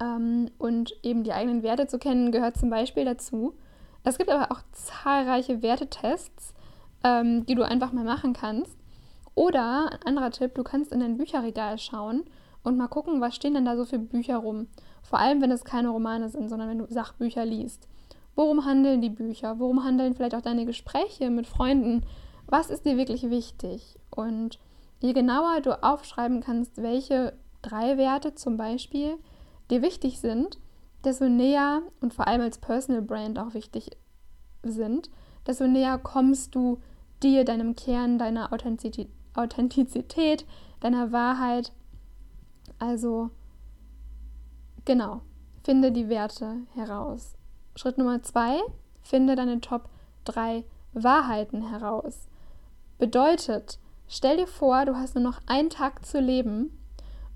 Ähm, 0.00 0.50
und 0.58 0.94
eben 1.02 1.24
die 1.24 1.32
eigenen 1.32 1.62
Werte 1.62 1.86
zu 1.86 1.98
kennen, 1.98 2.32
gehört 2.32 2.56
zum 2.56 2.70
Beispiel 2.70 3.04
dazu, 3.04 3.54
es 4.04 4.18
gibt 4.18 4.30
aber 4.30 4.50
auch 4.52 4.62
zahlreiche 4.72 5.62
Wertetests, 5.62 6.54
ähm, 7.04 7.46
die 7.46 7.54
du 7.54 7.62
einfach 7.62 7.92
mal 7.92 8.04
machen 8.04 8.32
kannst. 8.32 8.76
Oder 9.34 9.90
ein 9.92 10.02
anderer 10.06 10.30
Tipp, 10.30 10.54
du 10.54 10.62
kannst 10.62 10.92
in 10.92 11.00
dein 11.00 11.16
Bücherregal 11.16 11.78
schauen 11.78 12.24
und 12.62 12.76
mal 12.76 12.88
gucken, 12.88 13.20
was 13.20 13.34
stehen 13.34 13.54
denn 13.54 13.64
da 13.64 13.76
so 13.76 13.84
für 13.84 13.98
Bücher 13.98 14.38
rum. 14.38 14.68
Vor 15.02 15.18
allem, 15.18 15.40
wenn 15.40 15.50
es 15.50 15.64
keine 15.64 15.90
Romane 15.90 16.28
sind, 16.28 16.48
sondern 16.48 16.68
wenn 16.68 16.78
du 16.78 16.86
Sachbücher 16.88 17.44
liest. 17.44 17.88
Worum 18.34 18.64
handeln 18.64 19.00
die 19.00 19.10
Bücher? 19.10 19.58
Worum 19.58 19.84
handeln 19.84 20.14
vielleicht 20.14 20.34
auch 20.34 20.42
deine 20.42 20.66
Gespräche 20.66 21.30
mit 21.30 21.46
Freunden? 21.46 22.04
Was 22.46 22.70
ist 22.70 22.84
dir 22.84 22.96
wirklich 22.96 23.28
wichtig? 23.30 23.98
Und 24.10 24.58
je 25.00 25.12
genauer 25.12 25.60
du 25.60 25.82
aufschreiben 25.82 26.40
kannst, 26.40 26.82
welche 26.82 27.34
drei 27.62 27.96
Werte 27.96 28.34
zum 28.34 28.56
Beispiel 28.56 29.16
dir 29.70 29.82
wichtig 29.82 30.20
sind, 30.20 30.58
desto 31.04 31.28
näher 31.28 31.82
und 32.00 32.14
vor 32.14 32.26
allem 32.26 32.40
als 32.40 32.58
Personal 32.58 33.02
Brand 33.02 33.38
auch 33.38 33.54
wichtig 33.54 33.90
sind, 34.62 35.10
desto 35.46 35.66
näher 35.66 35.98
kommst 35.98 36.54
du 36.54 36.80
dir, 37.22 37.44
deinem 37.44 37.74
Kern, 37.76 38.18
deiner 38.18 38.50
Authentizität, 38.52 40.46
deiner 40.80 41.12
Wahrheit. 41.12 41.72
Also 42.78 43.30
genau, 44.84 45.22
finde 45.62 45.92
die 45.92 46.08
Werte 46.08 46.58
heraus. 46.74 47.36
Schritt 47.76 47.98
Nummer 47.98 48.22
zwei, 48.22 48.60
finde 49.02 49.36
deine 49.36 49.60
Top 49.60 49.88
3 50.24 50.64
Wahrheiten 50.92 51.68
heraus. 51.68 52.28
Bedeutet, 52.98 53.78
stell 54.08 54.38
dir 54.38 54.46
vor, 54.46 54.84
du 54.84 54.96
hast 54.96 55.14
nur 55.14 55.24
noch 55.24 55.40
einen 55.46 55.70
Tag 55.70 56.04
zu 56.04 56.20
leben 56.20 56.76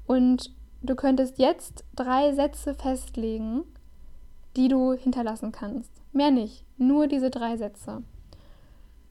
und 0.07 0.55
du 0.85 0.95
könntest 0.95 1.39
jetzt 1.39 1.85
drei 1.95 2.33
Sätze 2.33 2.75
festlegen, 2.75 3.65
die 4.57 4.69
du 4.69 4.93
hinterlassen 4.93 5.53
kannst. 5.53 5.91
Mehr 6.13 6.31
nicht, 6.31 6.65
nur 6.79 7.07
diese 7.07 7.31
drei 7.31 7.57
Sätze. 7.57 8.03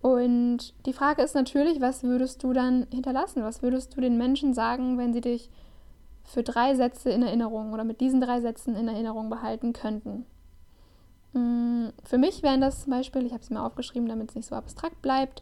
Und 0.02 0.74
die 0.86 0.94
Frage 0.94 1.22
ist 1.22 1.34
natürlich, 1.34 1.82
was 1.82 2.04
würdest 2.04 2.44
du 2.44 2.54
dann 2.54 2.88
hinterlassen? 2.92 3.44
Was 3.44 3.62
würdest 3.62 3.96
du 3.96 4.02
den 4.02 4.18
Menschen 4.18 4.54
sagen, 4.54 4.98
wenn 4.98 5.14
sie 5.14 5.22
dich 5.22 5.50
für 6.26 6.44
drei 6.44 6.76
Sätze 6.76 7.10
in 7.10 7.24
Erinnerung 7.24 7.74
oder 7.74 7.84
mit 7.84 8.02
diesen 8.02 8.22
drei 8.22 8.42
Sätzen 8.42 8.76
in 8.76 8.88
Erinnerung 8.88 9.30
behalten 9.30 9.74
könnten? 9.74 10.26
Mm, 11.34 11.88
für 12.04 12.18
mich 12.18 12.44
wären 12.44 12.62
das 12.62 12.84
zum 12.84 12.92
Beispiel, 12.92 13.26
ich 13.26 13.34
habe 13.34 13.44
es 13.44 13.50
mir 13.50 13.64
aufgeschrieben, 13.64 14.08
damit 14.08 14.30
es 14.30 14.36
nicht 14.36 14.48
so 14.48 14.56
abstrakt 14.56 15.02
bleibt, 15.02 15.42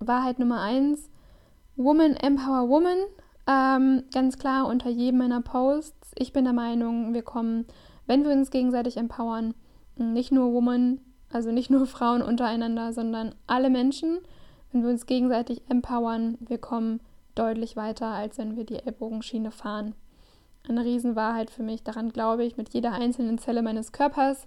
Wahrheit 0.00 0.38
Nummer 0.38 0.60
eins, 0.60 1.10
Woman 1.76 2.16
Empower 2.16 2.68
Woman, 2.68 2.98
ähm, 3.48 4.04
ganz 4.12 4.36
klar 4.36 4.66
unter 4.66 4.90
jedem 4.90 5.18
meiner 5.18 5.40
Posts. 5.40 6.12
Ich 6.16 6.32
bin 6.32 6.44
der 6.44 6.52
Meinung, 6.52 7.14
wir 7.14 7.22
kommen, 7.22 7.64
wenn 8.06 8.24
wir 8.24 8.30
uns 8.30 8.50
gegenseitig 8.50 8.98
empowern, 8.98 9.54
nicht 9.96 10.30
nur 10.30 10.52
Woman, 10.52 11.00
also 11.32 11.50
nicht 11.50 11.70
nur 11.70 11.86
Frauen 11.88 12.22
untereinander, 12.22 12.92
sondern 12.92 13.34
alle 13.46 13.70
Menschen, 13.70 14.18
wenn 14.70 14.82
wir 14.82 14.90
uns 14.90 15.06
gegenseitig 15.06 15.62
empowern, 15.68 16.36
wir 16.40 16.58
kommen 16.58 17.00
deutlich 17.34 17.74
weiter, 17.74 18.08
als 18.08 18.36
wenn 18.36 18.56
wir 18.56 18.64
die 18.64 18.80
Ellbogenschiene 18.80 19.50
fahren. 19.50 19.94
Eine 20.68 20.84
Riesenwahrheit 20.84 21.50
für 21.50 21.62
mich, 21.62 21.82
daran 21.82 22.10
glaube 22.10 22.44
ich 22.44 22.58
mit 22.58 22.74
jeder 22.74 22.92
einzelnen 22.92 23.38
Zelle 23.38 23.62
meines 23.62 23.92
Körpers. 23.92 24.46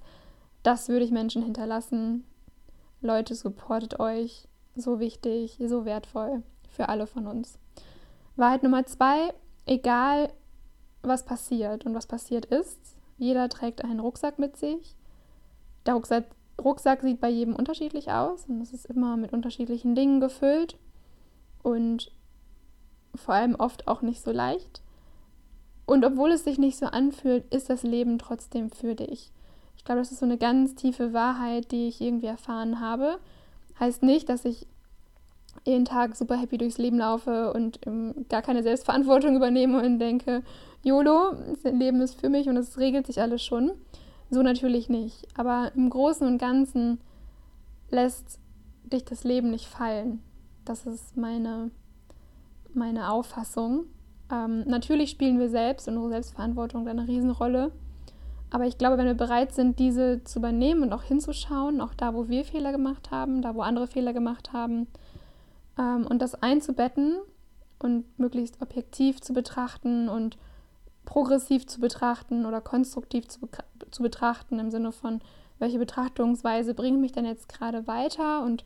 Das 0.62 0.90
würde 0.90 1.06
ich 1.06 1.12
Menschen 1.12 1.42
hinterlassen. 1.42 2.26
Leute, 3.02 3.34
supportet 3.34 4.00
euch. 4.00 4.48
So 4.76 5.00
wichtig, 5.00 5.58
so 5.66 5.86
wertvoll 5.86 6.44
für 6.70 6.90
alle 6.90 7.08
von 7.08 7.26
uns. 7.26 7.58
Wahrheit 8.42 8.64
Nummer 8.64 8.86
zwei, 8.86 9.34
egal 9.66 10.34
was 11.04 11.24
passiert 11.24 11.86
und 11.86 11.94
was 11.94 12.08
passiert 12.08 12.46
ist, 12.46 12.80
jeder 13.18 13.48
trägt 13.50 13.84
einen 13.84 14.00
Rucksack 14.00 14.40
mit 14.40 14.58
sich. 14.58 14.96
Der 15.86 15.94
Rucksack, 15.94 16.26
Rucksack 16.62 17.02
sieht 17.02 17.22
bei 17.22 17.30
jedem 17.30 17.56
unterschiedlich 17.56 18.12
aus 18.12 18.46
und 18.48 18.60
es 18.62 18.74
ist 18.74 18.88
immer 18.88 19.16
mit 19.16 19.32
unterschiedlichen 19.32 19.96
Dingen 19.96 20.20
gefüllt 20.20 20.78
und 21.64 22.12
vor 23.16 23.36
allem 23.36 23.56
oft 23.56 23.88
auch 23.88 24.02
nicht 24.02 24.22
so 24.22 24.32
leicht. 24.32 24.82
Und 25.86 26.04
obwohl 26.04 26.32
es 26.32 26.44
sich 26.44 26.58
nicht 26.58 26.78
so 26.78 26.88
anfühlt, 26.88 27.46
ist 27.54 27.70
das 27.70 27.84
Leben 27.84 28.18
trotzdem 28.18 28.72
für 28.72 28.96
dich. 28.96 29.32
Ich 29.78 29.84
glaube, 29.84 30.02
das 30.02 30.12
ist 30.12 30.20
so 30.20 30.26
eine 30.26 30.38
ganz 30.38 30.76
tiefe 30.76 31.14
Wahrheit, 31.14 31.72
die 31.72 31.88
ich 31.88 32.02
irgendwie 32.02 32.28
erfahren 32.28 32.80
habe. 32.80 33.20
Heißt 33.80 34.04
nicht, 34.04 34.30
dass 34.30 34.46
ich 34.46 34.68
jeden 35.66 35.86
Tag 35.86 36.16
super 36.16 36.38
happy 36.38 36.58
durchs 36.58 36.78
Leben 36.78 36.98
laufe 36.98 37.54
und 37.54 37.80
ähm, 37.86 38.26
gar 38.30 38.42
keine 38.42 38.64
Selbstverantwortung 38.64 39.36
übernehme 39.38 39.84
und 39.84 40.00
denke, 40.00 40.44
YOLO, 40.84 41.34
das 41.50 41.72
Leben 41.72 42.02
ist 42.02 42.20
für 42.20 42.30
mich 42.30 42.50
und 42.50 42.58
es 42.58 42.78
regelt 42.78 43.06
sich 43.08 43.22
alles 43.22 43.44
schon. 43.44 43.72
So 44.30 44.42
natürlich 44.42 44.90
nicht. 44.90 45.28
Aber 45.38 45.72
im 45.76 45.90
Großen 45.90 46.26
und 46.26 46.38
Ganzen 46.38 47.00
lässt 47.90 48.40
dich 48.84 49.06
das 49.06 49.24
Leben 49.24 49.52
nicht 49.52 49.68
fallen. 49.68 50.22
Das 50.66 50.86
ist 50.86 51.18
meine, 51.18 51.72
meine 52.74 53.12
Auffassung. 53.12 53.86
Ähm, 54.32 54.64
natürlich 54.66 55.10
spielen 55.12 55.40
wir 55.40 55.50
selbst 55.50 55.88
und 55.88 55.96
unsere 55.96 56.14
Selbstverantwortung 56.14 56.88
eine 56.88 57.08
Riesenrolle. 57.08 57.72
Aber 58.50 58.66
ich 58.66 58.78
glaube, 58.78 58.98
wenn 58.98 59.06
wir 59.06 59.14
bereit 59.14 59.54
sind, 59.54 59.80
diese 59.80 60.24
zu 60.24 60.40
übernehmen 60.40 60.84
und 60.84 60.94
auch 60.94 61.04
hinzuschauen, 61.04 61.80
auch 61.80 61.94
da, 61.94 62.14
wo 62.14 62.28
wir 62.28 62.44
Fehler 62.44 62.72
gemacht 62.72 63.12
haben, 63.12 63.42
da, 63.42 63.56
wo 63.56 63.62
andere 63.62 63.88
Fehler 63.88 64.14
gemacht 64.14 64.52
haben, 64.52 64.88
ähm, 65.78 66.06
und 66.08 66.22
das 66.22 66.36
einzubetten 66.36 67.18
und 67.80 68.06
möglichst 68.20 68.62
objektiv 68.62 69.22
zu 69.22 69.34
betrachten 69.34 70.10
und 70.10 70.38
progressiv 71.06 71.66
zu 71.66 71.80
betrachten 71.80 72.46
oder 72.46 72.62
konstruktiv 72.62 73.28
zu, 73.28 73.40
zu 73.90 74.04
betrachten 74.04 74.60
im 74.60 74.70
Sinne 74.72 74.92
von, 74.92 75.22
welche 75.60 75.80
Betrachtungsweise 75.80 76.74
bringt 76.74 77.00
mich 77.00 77.12
denn 77.12 77.26
jetzt 77.26 77.50
gerade 77.50 77.88
weiter 77.88 78.44
und 78.44 78.66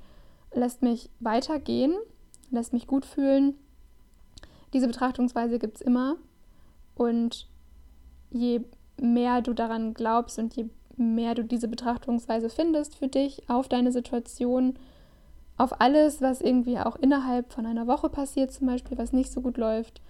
lässt 0.53 0.81
mich 0.81 1.09
weitergehen, 1.19 1.93
lässt 2.51 2.74
mich 2.74 2.88
gut 2.88 3.05
fühlen. 3.05 3.55
Diese 4.74 4.88
Betrachtungsweise 4.88 5.59
gibt 5.59 5.77
es 5.77 5.81
immer. 5.81 6.15
Und 6.95 7.47
je 8.31 8.62
mehr 9.00 9.41
du 9.41 9.53
daran 9.53 9.93
glaubst 9.93 10.39
und 10.39 10.55
je 10.55 10.69
mehr 10.97 11.35
du 11.35 11.43
diese 11.43 11.67
Betrachtungsweise 11.67 12.50
findest 12.50 12.95
für 12.95 13.07
dich, 13.07 13.50
auf 13.50 13.67
deine 13.67 13.91
Situation, 13.91 14.75
auf 15.57 15.79
alles, 15.79 16.21
was 16.21 16.41
irgendwie 16.41 16.79
auch 16.79 16.95
innerhalb 16.95 17.53
von 17.53 17.65
einer 17.65 17.88
Woche 17.88 18.09
passiert, 18.09 18.51
zum 18.51 18.67
Beispiel, 18.67 18.97
was 18.97 19.13
nicht 19.13 19.31
so 19.31 19.41
gut 19.41 19.57
läuft, 19.57 20.01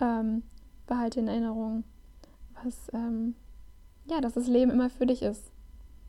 ähm, 0.00 0.42
behalte 0.86 1.20
in 1.20 1.28
Erinnerung, 1.28 1.84
was, 2.62 2.88
ähm, 2.92 3.34
ja, 4.06 4.20
dass 4.20 4.34
das 4.34 4.46
Leben 4.46 4.70
immer 4.70 4.90
für 4.90 5.06
dich 5.06 5.22
ist. 5.22 5.50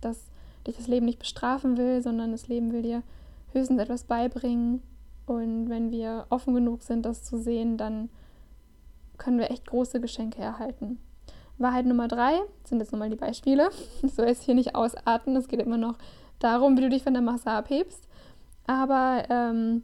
Dass 0.02 0.30
dich 0.68 0.78
das 0.78 0.88
Leben 0.88 1.06
nicht 1.06 1.20
bestrafen 1.20 1.78
will, 1.78 2.02
sondern 2.02 2.32
das 2.32 2.48
Leben 2.48 2.72
will 2.72 2.84
dir 2.84 3.04
höchstens 3.54 3.80
etwas 3.80 4.04
beibringen. 4.04 4.82
Und 5.26 5.70
wenn 5.70 5.92
wir 5.92 6.26
offen 6.30 6.54
genug 6.54 6.82
sind, 6.82 7.06
das 7.06 7.24
zu 7.24 7.38
sehen, 7.38 7.78
dann 7.78 8.10
können 9.18 9.40
wir 9.40 9.52
echt 9.52 9.68
große 9.68 10.00
Geschenke 10.00 10.42
erhalten. 10.42 11.00
Wahrheit 11.58 11.86
Nummer 11.86 12.08
drei 12.08 12.40
sind 12.64 12.80
jetzt 12.80 12.92
nochmal 12.92 13.10
die 13.10 13.16
Beispiele. 13.16 13.70
Soll 14.04 14.28
jetzt 14.28 14.44
hier 14.44 14.56
nicht 14.56 14.76
ausarten. 14.76 15.36
Es 15.36 15.48
geht 15.48 15.60
immer 15.60 15.78
noch 15.78 15.96
darum, 16.40 16.78
wie 16.78 16.82
du 16.82 16.90
dich 16.90 17.04
von 17.04 17.14
der 17.14 17.22
Masse 17.22 17.52
abhebst. 17.52 18.08
Aber 18.70 19.24
ähm, 19.30 19.82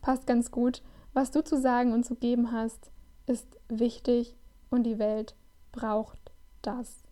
passt 0.00 0.28
ganz 0.28 0.52
gut. 0.52 0.82
Was 1.12 1.32
du 1.32 1.42
zu 1.42 1.58
sagen 1.58 1.92
und 1.92 2.04
zu 2.04 2.14
geben 2.14 2.52
hast, 2.52 2.92
ist 3.26 3.58
wichtig 3.68 4.36
und 4.70 4.84
die 4.84 5.00
Welt 5.00 5.34
braucht 5.72 6.30
das. 6.62 7.02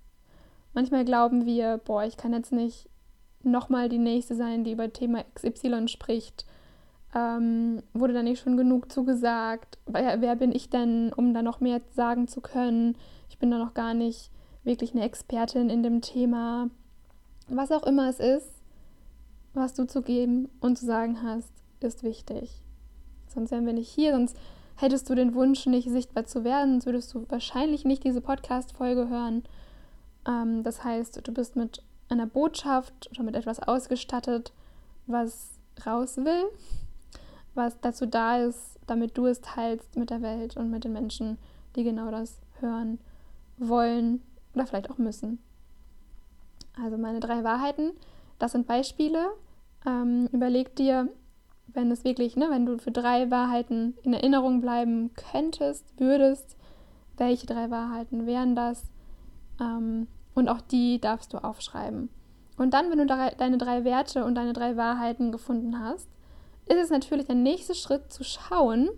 Manchmal 0.73 1.05
glauben 1.05 1.45
wir, 1.45 1.79
boah, 1.79 2.05
ich 2.05 2.17
kann 2.17 2.33
jetzt 2.33 2.53
nicht 2.53 2.89
nochmal 3.43 3.89
die 3.89 3.99
Nächste 3.99 4.37
sein, 4.37 4.63
die 4.63 4.73
über 4.73 4.93
Thema 4.93 5.25
XY 5.35 5.89
spricht. 5.89 6.47
Ähm, 7.13 7.83
wurde 7.93 8.13
da 8.13 8.23
nicht 8.23 8.41
schon 8.41 8.57
genug 8.57 8.93
zugesagt? 8.93 9.79
Wer, 9.87 10.21
wer 10.21 10.37
bin 10.37 10.53
ich 10.53 10.71
denn, 10.71 11.13
um 11.13 11.35
da 11.35 11.43
noch 11.43 11.59
mehr 11.59 11.81
sagen 11.95 12.29
zu 12.29 12.41
können? 12.41 12.97
ich 13.37 13.39
bin 13.39 13.51
da 13.51 13.59
noch 13.59 13.75
gar 13.75 13.93
nicht 13.93 14.31
wirklich 14.65 14.95
eine 14.95 15.05
Expertin 15.05 15.69
in 15.69 15.83
dem 15.83 16.01
Thema. 16.01 16.71
Was 17.49 17.71
auch 17.71 17.83
immer 17.83 18.09
es 18.09 18.19
ist, 18.19 18.56
was 19.57 19.75
du 19.75 19.87
zu 19.87 20.03
geben 20.03 20.49
und 20.61 20.79
zu 20.79 20.87
sagen 20.87 21.23
hast, 21.23 21.51
ist 21.81 22.03
wichtig. 22.03 22.63
Sonst 23.27 23.51
wären 23.51 23.67
wir 23.67 23.73
nicht 23.73 23.89
hier, 23.89 24.13
sonst 24.13 24.37
hättest 24.77 25.09
du 25.09 25.15
den 25.15 25.35
Wunsch, 25.35 25.67
nicht 25.67 25.89
sichtbar 25.89 26.27
zu 26.27 26.45
werden, 26.45 26.73
sonst 26.73 26.87
würdest 26.87 27.15
du 27.15 27.27
wahrscheinlich 27.29 27.85
nicht 27.85 28.05
diese 28.05 28.21
Podcast-Folge 28.21 29.09
hören. 29.09 29.45
Ähm, 30.27 30.63
das 30.63 30.85
heißt, 30.85 31.27
du 31.27 31.33
bist 31.33 31.57
mit 31.57 31.83
einer 32.09 32.27
Botschaft 32.27 33.11
oder 33.11 33.23
mit 33.23 33.35
etwas 33.35 33.61
ausgestattet, 33.61 34.53
was 35.07 35.59
raus 35.85 36.17
will, 36.19 36.45
was 37.55 37.81
dazu 37.81 38.07
da 38.07 38.39
ist, 38.39 38.79
damit 38.87 39.17
du 39.19 39.27
es 39.27 39.41
teilst 39.41 39.97
mit 39.97 40.11
der 40.11 40.23
Welt 40.23 40.57
und 40.57 40.71
mit 40.71 40.85
den 40.85 40.93
Menschen, 40.93 41.39
die 41.75 41.85
genau 41.85 42.11
das 42.11 42.39
hören 42.61 42.99
wollen 43.59 44.23
oder 44.55 44.67
vielleicht 44.67 44.91
auch 44.91 44.99
müssen. 44.99 45.39
Also 46.83 46.99
meine 46.99 47.21
drei 47.21 47.43
Wahrheiten, 47.43 47.93
das 48.39 48.53
sind 48.53 48.67
Beispiele. 48.67 49.31
Ähm, 49.87 50.29
überleg 50.33 50.75
dir, 50.77 51.09
wenn 51.69 51.91
es 51.91 52.05
wirklich, 52.05 52.37
ne, 52.37 52.49
wenn 52.51 52.67
du 52.67 52.79
für 52.79 52.91
drei 52.91 53.31
Wahrheiten 53.31 53.95
in 54.03 54.13
Erinnerung 54.13 54.61
bleiben 54.61 55.11
könntest, 55.15 55.85
würdest, 55.99 56.57
welche 57.17 57.47
drei 57.47 57.71
Wahrheiten 57.71 58.27
wären 58.27 58.57
das? 58.57 58.91
Ähm, 59.61 60.09
und 60.35 60.49
auch 60.49 60.61
die 60.61 61.01
darfst 61.01 61.33
du 61.33 61.39
aufschreiben. 61.39 62.11
Und 62.59 62.75
dann, 62.75 62.91
wenn 62.91 62.99
du 62.99 63.07
deine 63.07 63.59
drei 63.59 63.85
Werte 63.85 64.25
und 64.25 64.35
deine 64.35 64.53
drei 64.53 64.77
Wahrheiten 64.77 65.33
gefunden 65.33 65.79
hast, 65.79 66.09
ist 66.67 66.79
es 66.79 66.91
natürlich 66.91 67.27
der 67.27 67.35
nächste 67.35 67.75
Schritt 67.75 68.13
zu 68.13 68.25
schauen, 68.25 68.89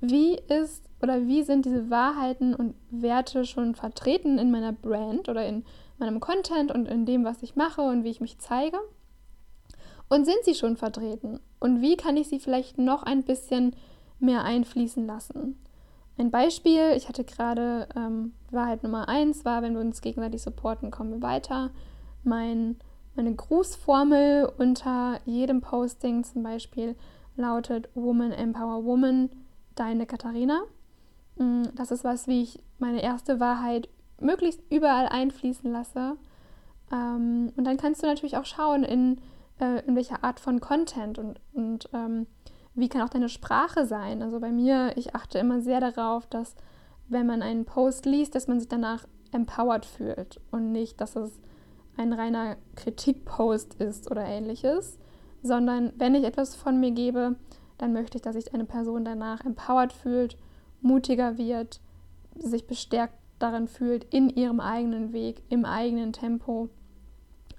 wie 0.00 0.34
ist 0.34 0.84
oder 1.02 1.26
wie 1.26 1.42
sind 1.42 1.66
diese 1.66 1.90
Wahrheiten 1.90 2.54
und 2.54 2.74
Werte 2.90 3.44
schon 3.44 3.74
vertreten 3.74 4.38
in 4.38 4.50
meiner 4.50 4.72
Brand 4.72 5.28
oder 5.28 5.46
in 5.46 5.64
meinem 5.98 6.20
Content 6.20 6.72
und 6.72 6.86
in 6.86 7.06
dem, 7.06 7.24
was 7.24 7.42
ich 7.42 7.54
mache 7.54 7.82
und 7.82 8.04
wie 8.04 8.10
ich 8.10 8.20
mich 8.20 8.38
zeige? 8.38 8.78
Und 10.10 10.24
sind 10.24 10.44
sie 10.44 10.54
schon 10.54 10.76
vertreten? 10.76 11.40
Und 11.60 11.80
wie 11.80 11.96
kann 11.96 12.16
ich 12.16 12.28
sie 12.28 12.40
vielleicht 12.40 12.78
noch 12.78 13.04
ein 13.04 13.22
bisschen 13.22 13.76
mehr 14.18 14.42
einfließen 14.42 15.06
lassen? 15.06 15.56
Ein 16.18 16.32
Beispiel, 16.32 16.92
ich 16.96 17.08
hatte 17.08 17.24
gerade 17.24 17.88
ähm, 17.96 18.34
Wahrheit 18.50 18.82
Nummer 18.82 19.08
eins 19.08 19.44
war, 19.44 19.62
wenn 19.62 19.74
wir 19.74 19.80
uns 19.80 20.02
gegenseitig 20.02 20.42
supporten, 20.42 20.90
kommen 20.90 21.12
wir 21.12 21.22
weiter. 21.22 21.70
Mein, 22.24 22.76
meine 23.14 23.34
Grußformel 23.34 24.52
unter 24.58 25.20
jedem 25.24 25.60
Posting 25.60 26.24
zum 26.24 26.42
Beispiel 26.42 26.96
lautet 27.36 27.88
Woman 27.94 28.32
Empower 28.32 28.84
Woman, 28.84 29.30
deine 29.76 30.06
Katharina. 30.06 30.60
Mm, 31.36 31.62
das 31.76 31.92
ist 31.92 32.02
was, 32.02 32.26
wie 32.26 32.42
ich 32.42 32.60
meine 32.78 33.02
erste 33.02 33.38
Wahrheit 33.38 33.88
möglichst 34.18 34.60
überall 34.70 35.06
einfließen 35.06 35.70
lasse. 35.70 36.16
Ähm, 36.92 37.52
und 37.56 37.64
dann 37.64 37.76
kannst 37.76 38.02
du 38.02 38.06
natürlich 38.08 38.36
auch 38.36 38.44
schauen, 38.44 38.82
in, 38.82 39.20
äh, 39.60 39.84
in 39.86 39.96
welcher 39.96 40.24
Art 40.24 40.40
von 40.40 40.60
Content 40.60 41.18
und, 41.18 41.40
und 41.52 41.88
ähm, 41.92 42.26
wie 42.74 42.88
kann 42.88 43.02
auch 43.02 43.08
deine 43.08 43.28
Sprache 43.28 43.86
sein. 43.86 44.22
Also 44.22 44.40
bei 44.40 44.50
mir, 44.50 44.92
ich 44.96 45.14
achte 45.14 45.38
immer 45.38 45.60
sehr 45.60 45.80
darauf, 45.80 46.26
dass 46.26 46.54
wenn 47.08 47.26
man 47.26 47.42
einen 47.42 47.64
Post 47.64 48.06
liest, 48.06 48.34
dass 48.34 48.48
man 48.48 48.60
sich 48.60 48.68
danach 48.68 49.06
empowered 49.32 49.84
fühlt 49.84 50.40
und 50.50 50.72
nicht, 50.72 51.00
dass 51.00 51.16
es 51.16 51.40
ein 51.96 52.12
reiner 52.12 52.56
Kritikpost 52.76 53.74
ist 53.74 54.10
oder 54.10 54.24
ähnliches, 54.24 54.98
sondern 55.42 55.92
wenn 55.96 56.14
ich 56.14 56.24
etwas 56.24 56.54
von 56.54 56.78
mir 56.80 56.92
gebe, 56.92 57.36
dann 57.78 57.92
möchte 57.92 58.18
ich, 58.18 58.22
dass 58.22 58.36
sich 58.36 58.52
eine 58.54 58.64
Person 58.64 59.04
danach 59.04 59.44
empowered 59.44 59.92
fühlt, 59.92 60.36
mutiger 60.80 61.38
wird, 61.38 61.80
sich 62.36 62.66
bestärkt 62.66 63.14
darin 63.38 63.68
fühlt, 63.68 64.04
in 64.12 64.28
ihrem 64.28 64.60
eigenen 64.60 65.12
Weg, 65.12 65.42
im 65.48 65.64
eigenen 65.64 66.12
Tempo. 66.12 66.68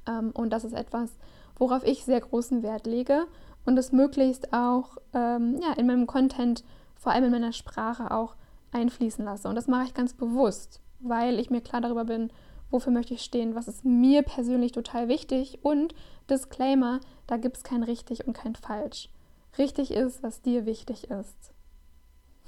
Ähm, 0.07 0.31
und 0.33 0.51
das 0.51 0.63
ist 0.63 0.73
etwas, 0.73 1.17
worauf 1.57 1.83
ich 1.83 2.05
sehr 2.05 2.21
großen 2.21 2.63
Wert 2.63 2.87
lege 2.87 3.27
und 3.65 3.77
es 3.77 3.91
möglichst 3.91 4.53
auch 4.53 4.97
ähm, 5.13 5.59
ja, 5.61 5.73
in 5.73 5.87
meinem 5.87 6.07
Content, 6.07 6.63
vor 6.95 7.11
allem 7.11 7.25
in 7.25 7.31
meiner 7.31 7.53
Sprache 7.53 8.11
auch 8.11 8.35
einfließen 8.71 9.25
lasse. 9.25 9.47
Und 9.47 9.55
das 9.55 9.67
mache 9.67 9.85
ich 9.85 9.93
ganz 9.93 10.13
bewusst, 10.13 10.81
weil 10.99 11.39
ich 11.39 11.49
mir 11.49 11.61
klar 11.61 11.81
darüber 11.81 12.05
bin, 12.05 12.31
wofür 12.69 12.91
möchte 12.91 13.13
ich 13.13 13.21
stehen, 13.21 13.55
was 13.55 13.67
ist 13.67 13.83
mir 13.83 14.23
persönlich 14.23 14.71
total 14.71 15.07
wichtig 15.07 15.59
und 15.63 15.93
Disclaimer, 16.29 17.01
da 17.27 17.37
gibt 17.37 17.57
es 17.57 17.63
kein 17.63 17.83
richtig 17.83 18.25
und 18.25 18.33
kein 18.33 18.55
falsch. 18.55 19.09
Richtig 19.57 19.91
ist, 19.91 20.23
was 20.23 20.41
dir 20.41 20.65
wichtig 20.65 21.09
ist. 21.11 21.53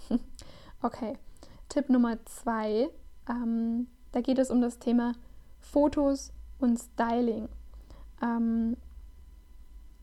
okay, 0.81 1.17
Tipp 1.67 1.89
Nummer 1.89 2.24
zwei, 2.25 2.89
ähm, 3.29 3.88
da 4.13 4.22
geht 4.22 4.39
es 4.39 4.50
um 4.50 4.62
das 4.62 4.79
Thema 4.79 5.13
Fotos 5.60 6.31
und 6.60 6.77
Styling. 6.77 7.50
Ähm, 8.22 8.77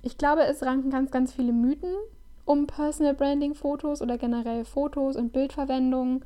ich 0.02 0.18
glaube, 0.18 0.44
es 0.44 0.62
ranken 0.62 0.90
ganz, 0.90 1.10
ganz 1.10 1.32
viele 1.32 1.52
Mythen 1.52 1.94
um 2.44 2.66
Personal 2.66 3.14
Branding 3.14 3.54
Fotos 3.54 4.02
oder 4.02 4.18
generell 4.18 4.64
Fotos 4.64 5.16
und 5.16 5.32
Bildverwendung. 5.32 6.24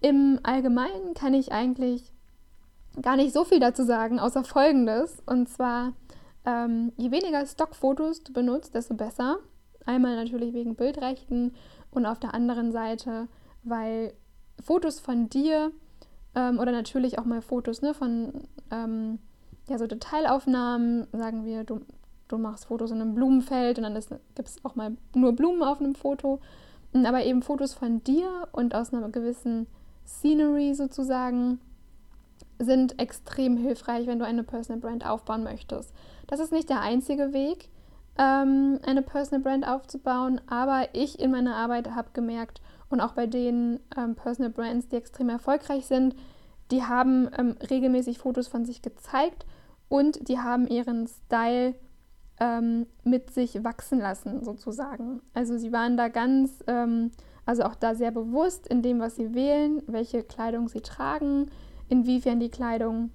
Im 0.00 0.40
Allgemeinen 0.42 1.14
kann 1.14 1.34
ich 1.34 1.52
eigentlich 1.52 2.12
gar 3.00 3.16
nicht 3.16 3.32
so 3.32 3.44
viel 3.44 3.60
dazu 3.60 3.84
sagen, 3.84 4.18
außer 4.18 4.44
folgendes. 4.44 5.22
Und 5.26 5.48
zwar, 5.48 5.92
ähm, 6.44 6.92
je 6.96 7.10
weniger 7.10 7.46
Stockfotos 7.46 8.24
du 8.24 8.32
benutzt, 8.32 8.74
desto 8.74 8.94
besser. 8.94 9.38
Einmal 9.86 10.16
natürlich 10.16 10.54
wegen 10.54 10.76
Bildrechten 10.76 11.54
und 11.90 12.06
auf 12.06 12.18
der 12.18 12.34
anderen 12.34 12.72
Seite, 12.72 13.28
weil 13.62 14.14
Fotos 14.62 15.00
von 15.00 15.28
dir 15.28 15.72
ähm, 16.34 16.58
oder 16.58 16.72
natürlich 16.72 17.18
auch 17.18 17.24
mal 17.24 17.42
Fotos 17.42 17.82
ne, 17.82 17.94
von 17.94 18.32
ähm, 18.70 19.18
ja, 19.68 19.78
so 19.78 19.86
Detailaufnahmen, 19.86 21.06
sagen 21.12 21.44
wir, 21.44 21.64
du, 21.64 21.80
du 22.32 22.38
machst 22.38 22.66
Fotos 22.66 22.90
in 22.90 23.00
einem 23.00 23.14
Blumenfeld 23.14 23.78
und 23.78 23.84
dann 23.84 23.94
gibt 24.34 24.48
es 24.48 24.64
auch 24.64 24.74
mal 24.74 24.96
nur 25.14 25.32
Blumen 25.34 25.62
auf 25.62 25.80
einem 25.80 25.94
Foto. 25.94 26.40
Aber 26.94 27.24
eben 27.24 27.42
Fotos 27.42 27.74
von 27.74 28.02
dir 28.04 28.48
und 28.52 28.74
aus 28.74 28.92
einer 28.92 29.08
gewissen 29.08 29.66
Scenery 30.06 30.74
sozusagen 30.74 31.60
sind 32.58 32.98
extrem 32.98 33.56
hilfreich, 33.56 34.06
wenn 34.06 34.18
du 34.18 34.26
eine 34.26 34.44
Personal 34.44 34.80
Brand 34.80 35.06
aufbauen 35.06 35.42
möchtest. 35.42 35.92
Das 36.26 36.40
ist 36.40 36.52
nicht 36.52 36.68
der 36.68 36.80
einzige 36.80 37.32
Weg, 37.32 37.70
ähm, 38.18 38.78
eine 38.84 39.02
Personal 39.02 39.42
Brand 39.42 39.66
aufzubauen, 39.66 40.40
aber 40.48 40.88
ich 40.92 41.18
in 41.18 41.30
meiner 41.30 41.56
Arbeit 41.56 41.94
habe 41.94 42.10
gemerkt 42.12 42.60
und 42.90 43.00
auch 43.00 43.12
bei 43.12 43.26
den 43.26 43.80
ähm, 43.96 44.14
Personal 44.14 44.50
Brands, 44.50 44.88
die 44.88 44.96
extrem 44.96 45.28
erfolgreich 45.28 45.86
sind, 45.86 46.14
die 46.70 46.84
haben 46.84 47.28
ähm, 47.36 47.56
regelmäßig 47.68 48.18
Fotos 48.18 48.48
von 48.48 48.64
sich 48.64 48.82
gezeigt 48.82 49.46
und 49.88 50.28
die 50.28 50.38
haben 50.38 50.66
ihren 50.68 51.06
Style 51.06 51.74
ähm, 52.42 52.86
mit 53.04 53.30
sich 53.30 53.62
wachsen 53.62 54.00
lassen, 54.00 54.42
sozusagen. 54.42 55.20
Also 55.32 55.56
sie 55.56 55.70
waren 55.70 55.96
da 55.96 56.08
ganz, 56.08 56.64
ähm, 56.66 57.12
also 57.46 57.62
auch 57.62 57.76
da 57.76 57.94
sehr 57.94 58.10
bewusst 58.10 58.66
in 58.66 58.82
dem, 58.82 58.98
was 58.98 59.14
sie 59.14 59.32
wählen, 59.32 59.80
welche 59.86 60.24
Kleidung 60.24 60.68
sie 60.68 60.80
tragen, 60.80 61.46
inwiefern 61.88 62.40
die 62.40 62.50
Kleidung 62.50 63.10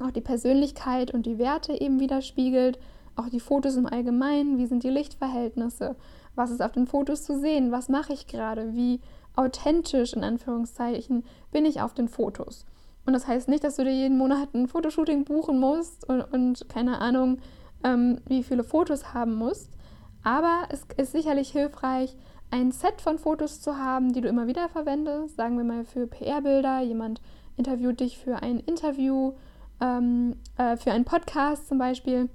auch 0.00 0.10
die 0.10 0.20
Persönlichkeit 0.20 1.12
und 1.12 1.24
die 1.24 1.38
Werte 1.38 1.72
eben 1.80 2.00
widerspiegelt, 2.00 2.78
auch 3.16 3.30
die 3.30 3.40
Fotos 3.40 3.76
im 3.76 3.86
Allgemeinen, 3.86 4.58
wie 4.58 4.66
sind 4.66 4.82
die 4.82 4.90
Lichtverhältnisse, 4.90 5.96
was 6.34 6.50
ist 6.50 6.62
auf 6.62 6.72
den 6.72 6.86
Fotos 6.86 7.22
zu 7.22 7.38
sehen, 7.38 7.72
was 7.72 7.88
mache 7.88 8.12
ich 8.12 8.26
gerade, 8.26 8.74
wie 8.74 9.00
authentisch 9.36 10.12
in 10.12 10.24
Anführungszeichen 10.24 11.24
bin 11.50 11.64
ich 11.64 11.80
auf 11.80 11.94
den 11.94 12.08
Fotos. 12.08 12.66
Und 13.06 13.14
das 13.14 13.26
heißt 13.26 13.48
nicht, 13.48 13.64
dass 13.64 13.76
du 13.76 13.84
dir 13.84 13.94
jeden 13.94 14.18
Monat 14.18 14.54
ein 14.54 14.68
Fotoshooting 14.68 15.24
buchen 15.24 15.58
musst 15.58 16.06
und, 16.08 16.20
und 16.20 16.68
keine 16.68 17.00
Ahnung, 17.00 17.38
ähm, 17.84 18.20
wie 18.26 18.42
viele 18.42 18.64
Fotos 18.64 19.14
haben 19.14 19.34
musst. 19.34 19.70
Aber 20.22 20.68
es 20.68 20.84
ist 20.96 21.12
sicherlich 21.12 21.50
hilfreich, 21.50 22.16
ein 22.50 22.72
Set 22.72 23.00
von 23.00 23.18
Fotos 23.18 23.60
zu 23.60 23.78
haben, 23.78 24.12
die 24.12 24.20
du 24.20 24.28
immer 24.28 24.46
wieder 24.46 24.68
verwendest. 24.68 25.36
Sagen 25.36 25.56
wir 25.56 25.64
mal 25.64 25.84
für 25.84 26.06
PR-Bilder. 26.06 26.80
Jemand 26.80 27.20
interviewt 27.56 28.00
dich 28.00 28.18
für 28.18 28.42
ein 28.42 28.58
Interview, 28.60 29.34
ähm, 29.80 30.36
äh, 30.56 30.76
für 30.76 30.92
einen 30.92 31.04
Podcast 31.04 31.68
zum 31.68 31.78
Beispiel. 31.78 32.28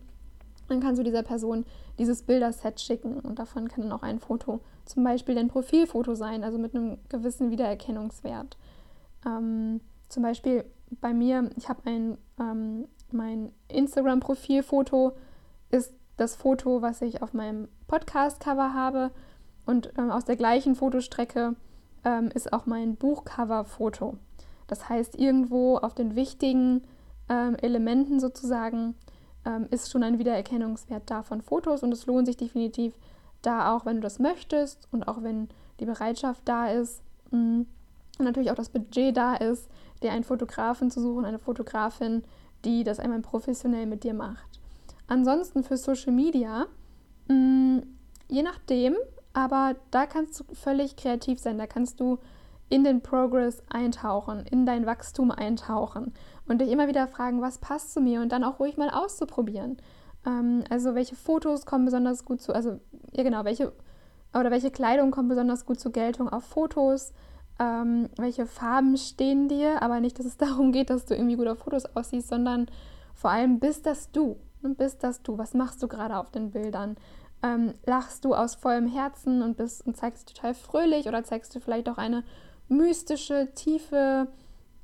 Dann 0.67 0.79
kannst 0.79 0.99
du 0.99 1.03
dieser 1.03 1.23
Person 1.23 1.65
dieses 1.99 2.23
Bilderset 2.23 2.79
schicken 2.79 3.19
und 3.19 3.39
davon 3.39 3.67
kann 3.67 3.83
dann 3.83 3.91
auch 3.91 4.03
ein 4.03 4.19
Foto 4.19 4.61
zum 4.85 5.03
Beispiel 5.03 5.35
dein 5.35 5.47
Profilfoto 5.47 6.15
sein, 6.15 6.43
also 6.43 6.57
mit 6.57 6.75
einem 6.75 6.97
gewissen 7.09 7.51
Wiedererkennungswert. 7.51 8.57
Ähm, 9.25 9.81
zum 10.09 10.23
Beispiel 10.23 10.65
bei 11.01 11.13
mir, 11.13 11.49
ich 11.55 11.69
habe 11.69 11.81
ähm, 11.87 12.87
mein 13.11 13.51
Instagram-Profilfoto 13.69 15.13
ist 15.75 15.93
das 16.17 16.35
Foto, 16.35 16.81
was 16.81 17.01
ich 17.01 17.21
auf 17.21 17.33
meinem 17.33 17.67
Podcast-Cover 17.87 18.73
habe. 18.73 19.11
Und 19.65 19.91
ähm, 19.97 20.09
aus 20.09 20.25
der 20.25 20.37
gleichen 20.37 20.75
Fotostrecke 20.75 21.55
ähm, 22.03 22.29
ist 22.33 22.53
auch 22.53 22.65
mein 22.65 22.95
Buchcover-Foto. 22.95 24.17
Das 24.67 24.89
heißt, 24.89 25.15
irgendwo 25.15 25.77
auf 25.77 25.93
den 25.93 26.15
wichtigen 26.15 26.83
ähm, 27.29 27.55
Elementen 27.55 28.19
sozusagen 28.19 28.95
ähm, 29.45 29.67
ist 29.69 29.91
schon 29.91 30.03
ein 30.03 30.17
Wiedererkennungswert 30.17 31.03
da 31.09 31.23
von 31.23 31.41
Fotos 31.41 31.83
und 31.83 31.91
es 31.91 32.05
lohnt 32.05 32.27
sich 32.27 32.37
definitiv 32.37 32.93
da 33.41 33.75
auch, 33.75 33.85
wenn 33.85 33.97
du 33.97 34.01
das 34.01 34.19
möchtest 34.19 34.87
und 34.91 35.07
auch 35.07 35.21
wenn 35.21 35.49
die 35.79 35.85
Bereitschaft 35.85 36.41
da 36.45 36.67
ist 36.67 37.03
mh, 37.31 37.39
mm, 37.39 37.65
und 38.17 38.25
natürlich 38.25 38.49
auch 38.49 38.55
das 38.55 38.69
Budget 38.69 39.15
da 39.15 39.35
ist, 39.35 39.69
dir 40.01 40.11
einen 40.11 40.23
Fotografen 40.23 40.89
zu 40.89 41.01
suchen, 41.01 41.25
eine 41.25 41.39
Fotografin, 41.39 42.23
die 42.63 42.83
das 42.83 42.99
einmal 42.99 43.19
professionell 43.19 43.85
mit 43.85 44.03
dir 44.05 44.13
macht. 44.13 44.61
Ansonsten 45.07 45.63
für 45.63 45.77
Social 45.77 46.13
Media, 46.13 46.67
mh, 47.27 47.35
mm, 47.35 47.83
je 48.29 48.43
nachdem, 48.43 48.95
aber 49.33 49.75
da 49.91 50.05
kannst 50.05 50.39
du 50.39 50.43
völlig 50.53 50.95
kreativ 50.95 51.39
sein. 51.39 51.57
Da 51.57 51.67
kannst 51.67 51.99
du 51.99 52.19
in 52.69 52.83
den 52.83 53.01
Progress 53.01 53.61
eintauchen, 53.69 54.45
in 54.49 54.65
dein 54.65 54.85
Wachstum 54.85 55.29
eintauchen 55.31 56.13
und 56.47 56.61
dich 56.61 56.69
immer 56.69 56.87
wieder 56.87 57.07
fragen, 57.07 57.41
was 57.41 57.59
passt 57.59 57.93
zu 57.93 58.01
mir 58.01 58.21
und 58.21 58.31
dann 58.31 58.43
auch 58.43 58.59
ruhig 58.59 58.77
mal 58.77 58.89
auszuprobieren. 58.89 59.77
Ähm, 60.25 60.63
also 60.69 60.95
welche 60.95 61.15
Fotos 61.15 61.65
kommen 61.65 61.85
besonders 61.85 62.25
gut 62.25 62.41
zu, 62.41 62.53
also 62.53 62.79
ja 63.11 63.23
genau, 63.23 63.45
welche 63.45 63.71
oder 64.33 64.51
welche 64.51 64.71
Kleidung 64.71 65.11
kommt 65.11 65.29
besonders 65.29 65.65
gut 65.65 65.79
zur 65.79 65.91
Geltung 65.91 66.27
auf 66.27 66.43
Fotos, 66.43 67.13
ähm, 67.59 68.09
welche 68.17 68.45
Farben 68.45 68.97
stehen 68.97 69.47
dir, 69.47 69.81
aber 69.81 69.99
nicht, 69.99 70.17
dass 70.19 70.25
es 70.25 70.37
darum 70.37 70.71
geht, 70.71 70.89
dass 70.89 71.05
du 71.05 71.13
irgendwie 71.13 71.35
gut 71.35 71.47
auf 71.47 71.59
Fotos 71.59 71.85
aussiehst, 71.95 72.29
sondern 72.29 72.67
vor 73.13 73.29
allem 73.29 73.59
bist 73.59 73.85
das 73.85 74.11
du. 74.11 74.37
Bist 74.73 75.03
das 75.03 75.21
du? 75.21 75.37
Was 75.37 75.53
machst 75.53 75.83
du 75.83 75.87
gerade 75.87 76.17
auf 76.17 76.31
den 76.31 76.51
Bildern? 76.51 76.97
Ähm, 77.43 77.73
lachst 77.85 78.25
du 78.25 78.33
aus 78.33 78.55
vollem 78.55 78.87
Herzen 78.87 79.43
und 79.43 79.57
bist 79.57 79.85
und 79.85 79.95
zeigst 79.95 80.29
dich 80.29 80.35
total 80.35 80.55
fröhlich 80.55 81.07
oder 81.07 81.23
zeigst 81.23 81.53
du 81.55 81.59
vielleicht 81.59 81.87
auch 81.89 81.99
eine 81.99 82.23
mystische, 82.67 83.49
tiefe 83.53 84.27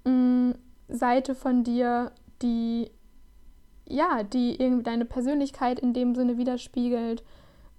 mh, 0.04 0.12
mm, 0.12 0.56
Seite 0.90 1.34
von 1.34 1.64
dir, 1.64 2.12
die 2.42 2.92
ja, 3.88 4.24
die 4.24 4.62
irgendwie 4.62 4.84
deine 4.84 5.06
Persönlichkeit 5.06 5.80
in 5.80 5.94
dem 5.94 6.16
Sinne 6.16 6.38
widerspiegelt? 6.38 7.24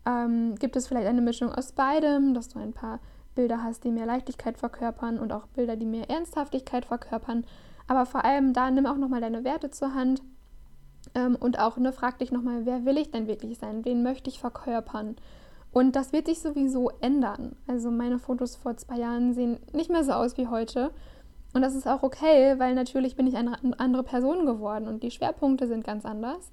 Ähm, 0.05 0.57
gibt 0.57 0.77
es 0.77 0.89
vielleicht 0.89 1.07
eine 1.07 1.21
Mischung 1.21 1.53
aus 1.53 1.73
beidem, 1.73 2.35
dass 2.35 2.49
du 2.49 2.59
ein 2.59 2.73
paar 2.73 3.01
Bilder 3.35 3.63
hast, 3.63 3.85
die 3.85 3.91
mehr 3.91 4.07
Leichtigkeit 4.07 4.59
verkörpern 4.59 5.19
und 5.19 5.33
auch 5.33 5.47
Bilder, 5.47 5.77
die 5.77 5.87
mehr 5.87 6.11
Ernsthaftigkeit 6.11 6.85
verkörpern? 6.85 7.45
Aber 7.87 8.07
vor 8.07 8.25
allem 8.25 8.53
da 8.53 8.71
nimm 8.71 8.87
auch 8.87 8.97
nochmal 8.97 9.21
deine 9.21 9.45
Werte 9.45 9.71
zur 9.71 9.95
Hand 9.95 10.23
ähm, 11.15 11.37
und 11.37 11.59
auch 11.59 11.77
ne, 11.77 11.93
frag 11.93 12.19
dich 12.19 12.33
nochmal, 12.33 12.65
wer 12.67 12.85
will 12.85 12.99
ich 12.99 13.11
denn 13.11 13.27
wirklich 13.27 13.59
sein? 13.59 13.85
Wen 13.85 14.03
möchte 14.03 14.31
ich 14.31 14.39
verkörpern? 14.39 15.17
Und 15.73 15.97
das 15.97 16.13
wird 16.13 16.27
sich 16.27 16.41
sowieso 16.41 16.91
ändern. 17.01 17.57
Also 17.67 17.91
meine 17.91 18.19
Fotos 18.19 18.57
vor 18.57 18.77
zwei 18.77 18.99
Jahren 18.99 19.33
sehen 19.33 19.59
nicht 19.73 19.91
mehr 19.91 20.05
so 20.05 20.13
aus 20.13 20.37
wie 20.37 20.49
heute. 20.49 20.91
Und 21.55 21.63
das 21.63 21.75
ist 21.75 21.87
auch 21.87 22.03
okay, 22.03 22.59
weil 22.59 22.75
natürlich 22.75 23.17
bin 23.17 23.27
ich 23.27 23.37
eine 23.37 23.59
andere 23.79 24.03
Person 24.03 24.47
geworden 24.47 24.89
und 24.89 25.03
die 25.03 25.11
Schwerpunkte 25.11 25.67
sind 25.67 25.85
ganz 25.85 26.05
anders. 26.05 26.51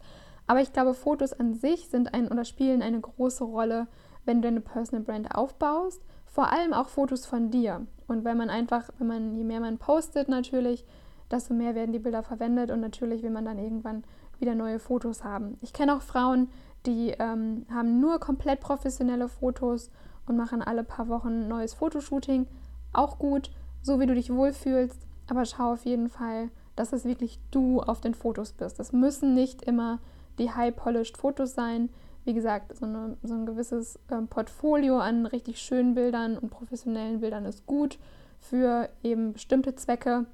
Aber 0.48 0.62
ich 0.62 0.74
glaube, 0.74 0.94
Fotos 0.94 1.34
an 1.34 1.54
sich 1.54 1.90
sind 1.90 2.14
ein 2.14 2.28
oder 2.28 2.44
spielen 2.44 2.82
eine 2.82 3.00
große 3.00 3.44
Rolle, 3.44 3.88
wenn 4.26 4.42
du 4.42 4.48
eine 4.48 4.62
Personal 4.62 5.04
Brand 5.04 5.36
aufbaust. 5.36 6.02
Vor 6.26 6.52
allem 6.52 6.74
auch 6.74 6.90
Fotos 6.90 7.26
von 7.26 7.52
dir. 7.52 7.86
Und 8.08 8.26
weil 8.26 8.36
man 8.36 8.50
einfach, 8.50 8.90
wenn 8.98 9.08
man, 9.08 9.36
je 9.36 9.44
mehr 9.44 9.60
man 9.60 9.78
postet 9.78 10.28
natürlich, 10.28 10.86
desto 11.30 11.54
mehr 11.54 11.76
werden 11.76 11.92
die 11.92 12.00
Bilder 12.00 12.24
verwendet 12.24 12.72
und 12.72 12.80
natürlich 12.80 13.22
will 13.22 13.30
man 13.30 13.46
dann 13.46 13.60
irgendwann 13.60 14.04
wieder 14.40 14.56
neue 14.56 14.80
Fotos 14.80 15.24
haben. 15.24 15.58
Ich 15.62 15.74
kenne 15.74 15.96
auch 15.96 16.02
Frauen, 16.02 16.50
die 16.86 17.10
ähm, 17.20 17.66
haben 17.72 18.00
nur 18.00 18.20
komplett 18.20 18.60
professionelle 18.60 19.28
Fotos 19.28 19.92
und 20.28 20.38
machen 20.38 20.62
alle 20.62 20.84
paar 20.84 21.08
Wochen 21.08 21.44
ein 21.44 21.48
neues 21.48 21.74
Fotoshooting. 21.74 22.48
Auch 22.94 23.20
gut. 23.20 23.52
so 23.82 24.00
wie 24.00 24.06
du 24.06 24.14
dich 24.14 24.34
wohlfühlst, 24.34 25.08
aber 25.28 25.46
schau 25.46 25.74
auf 25.74 25.86
jeden 25.86 26.10
Fall, 26.10 26.50
dass 26.76 26.94
es 26.94 27.06
wirklich 27.06 27.40
du 27.52 27.82
auf 27.82 28.02
den 28.02 28.14
Fotos 28.14 28.54
bist. 28.54 28.80
Das 28.80 28.94
müssen 28.94 29.34
nicht 29.34 29.64
immer 29.64 30.00
die 30.38 30.52
high-polished 30.52 31.18
Fotos 31.18 31.54
sein. 31.54 31.90
Wie 32.26 32.34
gesagt, 32.34 32.76
so, 32.78 32.86
eine, 32.86 33.18
so 33.24 33.34
ein 33.34 33.46
gewisses 33.46 34.00
ähm, 34.12 34.28
Portfolio 34.28 35.00
an 35.00 35.26
richtig 35.26 35.62
schönen 35.62 35.96
Bildern 35.96 36.38
und 36.38 36.50
professionellen 36.50 37.22
Bildern 37.22 37.46
ist 37.46 37.66
gut 37.66 37.98
für 38.40 38.90
eben 39.04 39.34
bestimmte 39.34 39.76
Zwecke, 39.76 40.26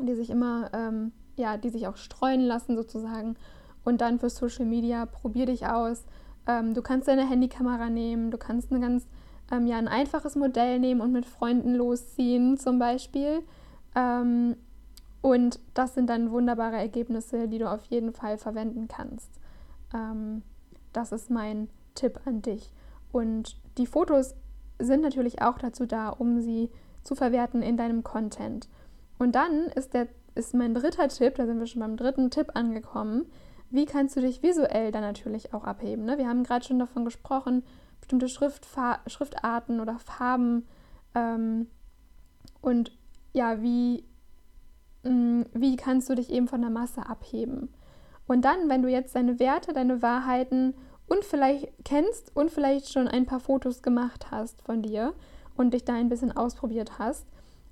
die 0.00 0.14
sich 0.14 0.30
immer, 0.30 0.70
ähm, 0.72 1.12
ja, 1.38 1.56
die 1.56 1.70
sich 1.70 1.86
auch 1.86 1.96
streuen 1.96 2.42
lassen 2.42 2.76
sozusagen. 2.76 3.36
Und 3.84 4.00
dann 4.00 4.18
für 4.18 4.30
Social 4.30 4.66
Media, 4.66 5.06
probier 5.06 5.46
dich 5.46 5.66
aus. 5.66 6.04
Ähm, 6.46 6.74
du 6.74 6.82
kannst 6.82 7.08
deine 7.08 7.28
Handykamera 7.28 7.88
nehmen, 7.88 8.30
du 8.30 8.38
kannst 8.38 8.70
eine 8.70 8.80
ganz, 8.80 9.06
ähm, 9.50 9.66
ja, 9.66 9.78
ein 9.78 9.88
einfaches 9.88 10.36
Modell 10.36 10.78
nehmen 10.78 11.00
und 11.00 11.12
mit 11.12 11.26
Freunden 11.26 11.74
losziehen 11.74 12.58
zum 12.58 12.78
Beispiel. 12.78 13.42
Ähm, 13.94 14.56
und 15.20 15.58
das 15.74 15.94
sind 15.94 16.08
dann 16.08 16.30
wunderbare 16.30 16.76
Ergebnisse, 16.76 17.48
die 17.48 17.58
du 17.58 17.70
auf 17.70 17.84
jeden 17.86 18.12
Fall 18.12 18.38
verwenden 18.38 18.88
kannst. 18.88 19.30
Ähm, 19.94 20.42
das 20.92 21.12
ist 21.12 21.30
mein 21.30 21.68
Tipp 21.94 22.20
an 22.24 22.42
dich. 22.42 22.70
Und 23.12 23.56
die 23.78 23.86
Fotos 23.86 24.34
sind 24.78 25.02
natürlich 25.02 25.42
auch 25.42 25.58
dazu 25.58 25.86
da, 25.86 26.10
um 26.10 26.40
sie 26.40 26.70
zu 27.02 27.14
verwerten 27.14 27.62
in 27.62 27.76
deinem 27.76 28.04
Content. 28.04 28.68
Und 29.18 29.34
dann 29.34 29.66
ist, 29.74 29.94
der, 29.94 30.08
ist 30.34 30.54
mein 30.54 30.74
dritter 30.74 31.08
Tipp, 31.08 31.34
da 31.36 31.46
sind 31.46 31.58
wir 31.58 31.66
schon 31.66 31.80
beim 31.80 31.96
dritten 31.96 32.30
Tipp 32.30 32.52
angekommen, 32.54 33.26
wie 33.70 33.84
kannst 33.84 34.16
du 34.16 34.20
dich 34.20 34.42
visuell 34.42 34.92
dann 34.92 35.02
natürlich 35.02 35.52
auch 35.52 35.64
abheben. 35.64 36.04
Ne? 36.04 36.18
Wir 36.18 36.28
haben 36.28 36.44
gerade 36.44 36.64
schon 36.64 36.78
davon 36.78 37.04
gesprochen, 37.04 37.64
bestimmte 38.00 38.28
Schriftfa 38.28 39.00
Schriftarten 39.06 39.80
oder 39.80 39.98
Farben 39.98 40.66
ähm, 41.14 41.66
und 42.60 42.96
ja, 43.32 43.60
wie, 43.62 44.04
mh, 45.02 45.10
mm, 45.12 45.46
wie 45.52 45.76
kannst 45.76 46.08
du 46.08 46.14
dich 46.14 46.30
eben 46.30 46.48
von 46.48 46.60
der 46.60 46.70
Masse 46.70 47.06
abheben. 47.06 47.68
Und 48.26 48.44
dann, 48.44 48.68
wenn 48.68 48.82
du 48.82 48.88
jetzt 48.88 49.14
deine 49.14 49.38
Werte, 49.38 49.72
deine 49.72 50.02
Wahrheiten 50.02 50.74
und 51.06 51.24
vielleicht 51.24 51.72
kennst 51.84 52.34
und 52.36 52.50
vielleicht 52.50 52.92
schon 52.92 53.08
ein 53.08 53.26
paar 53.26 53.40
Fotos 53.40 53.82
gemacht 53.82 54.30
hast 54.30 54.62
von 54.62 54.82
dir 54.82 55.14
und 55.56 55.72
dich 55.72 55.84
da 55.84 55.94
ein 55.94 56.08
bisschen 56.08 56.36
ausprobiert 56.36 56.98
hast, 56.98 57.26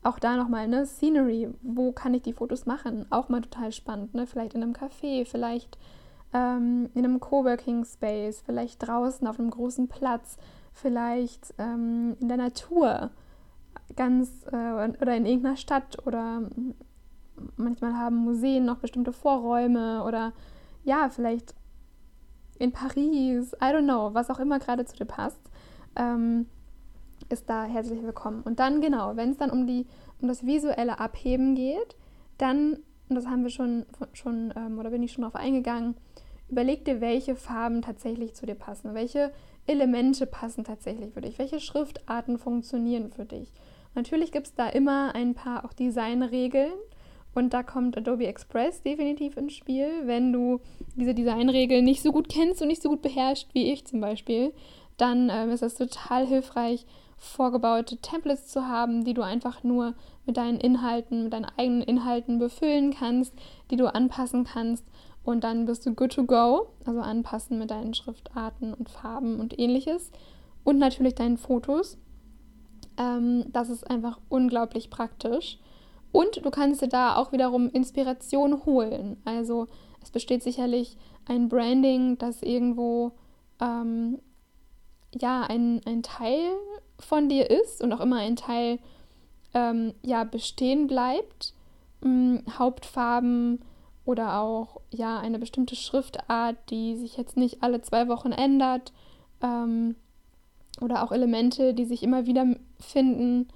auch 0.07 0.19
da 0.19 0.37
nochmal, 0.37 0.69
ne, 0.69 0.87
Scenery, 0.87 1.49
wo 1.63 1.93
kann 1.93 2.15
ich 2.15 2.23
die 2.23 2.33
Fotos 2.33 2.67
machen? 2.67 3.07
Auch 3.11 3.29
mal 3.29 3.43
total 3.43 3.73
spannend, 3.73 4.15
ne? 4.15 4.27
Vielleicht 4.27 4.55
in 4.55 4.63
einem 4.63 4.73
Café, 4.73 5.27
vielleicht 5.27 5.79
ähm, 6.33 6.91
in 6.95 7.05
einem 7.05 7.21
Coworking 7.21 7.85
Space, 7.85 8.43
vielleicht 8.45 8.87
draußen 8.87 9.27
auf 9.27 9.39
einem 9.39 9.51
großen 9.51 9.89
Platz, 9.89 10.37
vielleicht 10.73 11.55
ähm, 11.59 12.17
in 12.21 12.29
der 12.29 12.37
Natur, 12.37 13.11
ganz 13.97 14.47
äh, 14.47 14.57
oder 15.01 15.17
in 15.17 15.27
irgendeiner 15.27 15.57
Stadt 15.57 16.07
oder 16.07 16.43
manchmal 17.57 17.95
haben 17.95 18.17
Museen 18.17 18.65
noch 18.65 18.79
bestimmte 18.79 19.13
Vorräume 19.13 20.03
oder 20.05 20.33
ja, 20.85 21.09
vielleicht 21.11 21.55
in 22.59 22.73
Paris, 22.73 23.53
I 23.55 23.67
don't 23.67 23.85
know, 23.85 24.15
was 24.15 24.31
auch 24.31 24.39
immer 24.39 24.59
gerade 24.59 24.85
zu 24.85 24.97
dir 24.97 25.05
passt. 25.05 25.41
Ähm, 25.97 26.47
ist 27.29 27.49
da 27.49 27.65
herzlich 27.65 28.03
willkommen. 28.03 28.43
Und 28.43 28.59
dann 28.61 28.81
genau, 28.81 29.17
wenn 29.17 29.31
es 29.31 29.37
dann 29.37 29.51
um, 29.51 29.67
die, 29.67 29.87
um 30.21 30.29
das 30.29 30.47
visuelle 30.47 30.99
Abheben 30.99 31.55
geht, 31.55 31.97
dann, 32.39 32.79
und 33.09 33.17
das 33.17 33.27
haben 33.27 33.43
wir 33.43 33.51
schon, 33.51 33.87
schon 34.13 34.53
ähm, 34.57 34.79
oder 34.79 34.91
bin 34.91 35.03
ich 35.03 35.13
schon 35.13 35.23
darauf 35.23 35.37
eingegangen, 35.37 35.97
überleg 36.49 36.85
dir, 36.85 37.01
welche 37.01 37.35
Farben 37.35 37.83
tatsächlich 37.83 38.35
zu 38.35 38.47
dir 38.47 38.55
passen, 38.55 38.95
welche 38.95 39.33
Elemente 39.67 40.27
passen 40.27 40.65
tatsächlich 40.65 41.13
für 41.13 41.21
dich, 41.21 41.39
welche 41.39 41.61
Schriftarten 41.61 42.39
funktionieren 42.39 43.11
für 43.11 43.25
dich. 43.25 43.53
Natürlich 43.95 44.31
gibt 44.31 44.47
es 44.47 44.55
da 44.55 44.69
immer 44.69 45.15
ein 45.15 45.35
paar 45.35 45.65
auch 45.65 45.73
Designregeln 45.73 46.73
und 47.35 47.53
da 47.53 47.63
kommt 47.63 47.97
Adobe 47.97 48.27
Express 48.27 48.83
definitiv 48.83 49.37
ins 49.37 49.55
Spiel, 49.55 49.89
wenn 50.05 50.33
du 50.33 50.61
diese 50.95 51.15
Designregeln 51.15 51.85
nicht 51.85 52.03
so 52.03 52.13
gut 52.13 52.29
kennst 52.29 52.63
und 52.63 52.69
nicht 52.69 52.83
so 52.83 52.91
gut 52.91 53.03
beherrschst 53.03 53.49
wie 53.55 53.73
ich 53.73 53.85
zum 53.87 54.01
Beispiel, 54.01 54.53
dann 54.97 55.31
ähm, 55.31 55.51
ist 55.51 55.63
das 55.63 55.75
total 55.75 56.27
hilfreich, 56.27 56.87
vorgebaute 57.17 57.97
Templates 57.99 58.49
zu 58.49 58.69
haben, 58.69 59.05
die 59.05 59.15
du 59.15 59.23
einfach 59.23 59.63
nur 59.65 59.95
mit 60.27 60.37
deinen 60.37 60.61
Inhalten, 60.61 61.25
mit 61.25 61.33
deinen 61.33 61.47
eigenen 61.57 61.83
Inhalten 61.83 62.39
befüllen 62.39 62.93
kannst, 62.93 63.35
die 63.71 63.77
du 63.77 63.93
anpassen 63.93 64.45
kannst 64.45 64.85
und 65.25 65.43
dann 65.45 65.67
bist 65.67 65.85
du 65.87 65.95
good 65.95 66.13
to 66.13 66.25
go, 66.25 66.69
also 66.85 67.01
anpassen 67.01 67.59
mit 67.59 67.71
deinen 67.71 67.95
Schriftarten 67.95 68.75
und 68.75 68.91
Farben 68.91 69.41
und 69.41 69.59
ähnliches 69.59 70.13
und 70.63 70.79
natürlich 70.79 71.15
deinen 71.15 71.37
Fotos. 71.37 71.99
Ähm, 72.97 73.45
das 73.53 73.71
ist 73.71 73.91
einfach 73.91 74.21
unglaublich 74.29 74.91
praktisch 74.91 75.59
und 76.13 76.45
du 76.45 76.51
kannst 76.51 76.81
dir 76.81 76.89
da 76.89 77.17
auch 77.17 77.33
wiederum 77.33 77.71
Inspiration 77.71 78.65
holen. 78.65 79.21
Also 79.25 79.67
es 80.03 80.11
besteht 80.11 80.43
sicherlich 80.43 80.97
ein 81.27 81.49
Branding, 81.49 82.19
das 82.19 82.43
irgendwo 82.43 83.13
ähm, 83.61 84.21
ja 85.21 85.43
ein, 85.43 85.81
ein 85.87 86.03
Teil 86.03 86.53
von 86.99 87.29
dir 87.29 87.51
ist 87.51 87.83
und 87.83 87.93
auch 87.93 88.01
immer 88.01 88.17
ein 88.17 88.37
Teil 88.37 88.79
ähm, 89.55 89.95
ja 90.03 90.25
bestehen 90.25 90.87
bleibt. 90.87 91.55
Ähm, 92.05 92.43
Hauptfarben 92.59 93.61
oder 94.05 94.41
auch 94.41 94.81
ja 94.91 95.19
eine 95.19 95.39
bestimmte 95.39 95.77
Schriftart, 95.77 96.57
die 96.71 96.97
sich 96.97 97.17
jetzt 97.17 97.37
nicht 97.37 97.63
alle 97.63 97.83
zwei 97.83 98.09
Wochen 98.09 98.33
ändert. 98.33 98.93
Ähm, 99.43 99.97
oder 100.81 101.03
auch 101.03 101.13
Elemente, 101.13 101.75
die 101.75 101.85
sich 101.85 102.03
immer 102.03 102.27
wieder 102.27 102.47
finden. 102.79 103.49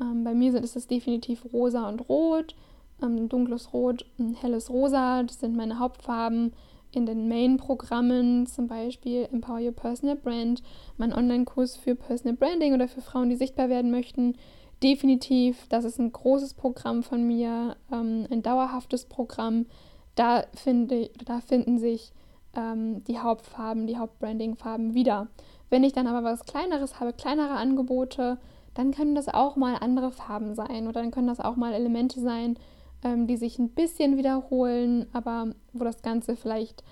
Ähm, 0.00 0.24
bei 0.24 0.34
mir 0.34 0.52
sind 0.52 0.64
es 0.64 0.86
definitiv 0.86 1.44
rosa 1.52 1.88
und 1.88 2.08
rot, 2.08 2.54
ähm, 3.02 3.28
dunkles 3.28 3.72
Rot, 3.72 4.04
ein 4.18 4.34
helles 4.34 4.70
Rosa. 4.70 5.22
Das 5.22 5.40
sind 5.40 5.56
meine 5.56 5.78
Hauptfarben 5.78 6.52
in 6.92 7.06
den 7.06 7.28
Main-Programmen, 7.28 8.46
zum 8.46 8.66
Beispiel 8.66 9.28
Empower 9.32 9.60
Your 9.60 9.72
Personal 9.72 10.16
Brand, 10.16 10.62
mein 10.96 11.12
Online-Kurs 11.12 11.76
für 11.76 11.94
Personal 11.94 12.36
Branding 12.36 12.74
oder 12.74 12.88
für 12.88 13.00
Frauen, 13.00 13.30
die 13.30 13.36
sichtbar 13.36 13.68
werden 13.68 13.90
möchten. 13.90 14.36
Definitiv, 14.82 15.66
das 15.68 15.84
ist 15.84 15.98
ein 15.98 16.12
großes 16.12 16.54
Programm 16.54 17.02
von 17.02 17.26
mir, 17.26 17.76
ähm, 17.92 18.26
ein 18.30 18.42
dauerhaftes 18.42 19.04
Programm. 19.04 19.66
Da, 20.14 20.44
finde, 20.54 21.10
da 21.24 21.40
finden 21.40 21.78
sich 21.78 22.12
ähm, 22.56 23.04
die 23.04 23.18
Hauptfarben, 23.18 23.86
die 23.86 23.98
Hauptbranding-Farben 23.98 24.94
wieder. 24.94 25.28
Wenn 25.68 25.84
ich 25.84 25.92
dann 25.92 26.06
aber 26.06 26.24
was 26.24 26.44
Kleineres 26.44 26.98
habe, 26.98 27.12
kleinere 27.12 27.54
Angebote, 27.54 28.38
dann 28.74 28.92
können 28.92 29.14
das 29.14 29.28
auch 29.28 29.56
mal 29.56 29.76
andere 29.80 30.10
Farben 30.10 30.54
sein 30.54 30.88
oder 30.88 31.02
dann 31.02 31.10
können 31.10 31.26
das 31.26 31.40
auch 31.40 31.56
mal 31.56 31.72
Elemente 31.72 32.20
sein, 32.20 32.56
ähm, 33.02 33.26
die 33.26 33.36
sich 33.36 33.58
ein 33.58 33.70
bisschen 33.70 34.16
wiederholen, 34.16 35.06
aber 35.12 35.54
wo 35.72 35.84
das 35.84 36.02
Ganze 36.02 36.36
vielleicht 36.36 36.82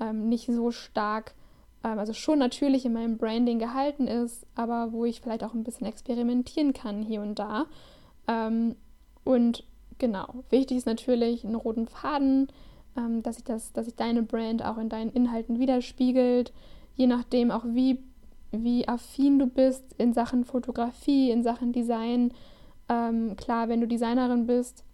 ähm, 0.00 0.28
nicht 0.28 0.46
so 0.46 0.70
stark, 0.70 1.34
ähm, 1.84 1.98
also 1.98 2.12
schon 2.12 2.38
natürlich 2.38 2.84
in 2.84 2.92
meinem 2.92 3.18
Branding 3.18 3.58
gehalten 3.58 4.06
ist, 4.06 4.46
aber 4.54 4.92
wo 4.92 5.04
ich 5.04 5.20
vielleicht 5.20 5.44
auch 5.44 5.54
ein 5.54 5.64
bisschen 5.64 5.86
experimentieren 5.86 6.72
kann 6.72 7.02
hier 7.02 7.20
und 7.20 7.38
da. 7.38 7.66
Ähm, 8.26 8.76
und 9.24 9.64
genau, 9.98 10.44
wichtig 10.50 10.78
ist 10.78 10.86
natürlich 10.86 11.44
einen 11.44 11.54
roten 11.54 11.86
Faden, 11.86 12.48
ähm, 12.96 13.22
dass 13.22 13.36
sich 13.36 13.44
das, 13.44 13.72
dass 13.72 13.86
sich 13.86 13.96
deine 13.96 14.22
Brand 14.22 14.64
auch 14.64 14.78
in 14.78 14.88
deinen 14.88 15.12
Inhalten 15.12 15.58
widerspiegelt, 15.58 16.52
je 16.96 17.06
nachdem 17.06 17.50
auch 17.50 17.64
wie 17.64 18.02
wie 18.50 18.88
affin 18.88 19.38
du 19.38 19.46
bist 19.46 19.84
in 19.98 20.12
Sachen 20.12 20.44
Fotografie, 20.44 21.30
in 21.30 21.42
Sachen 21.42 21.72
Design. 21.72 22.32
Ähm, 22.88 23.36
klar, 23.36 23.68
wenn 23.68 23.80
du 23.80 23.86
Designerin 23.86 24.46
bist, 24.46 24.84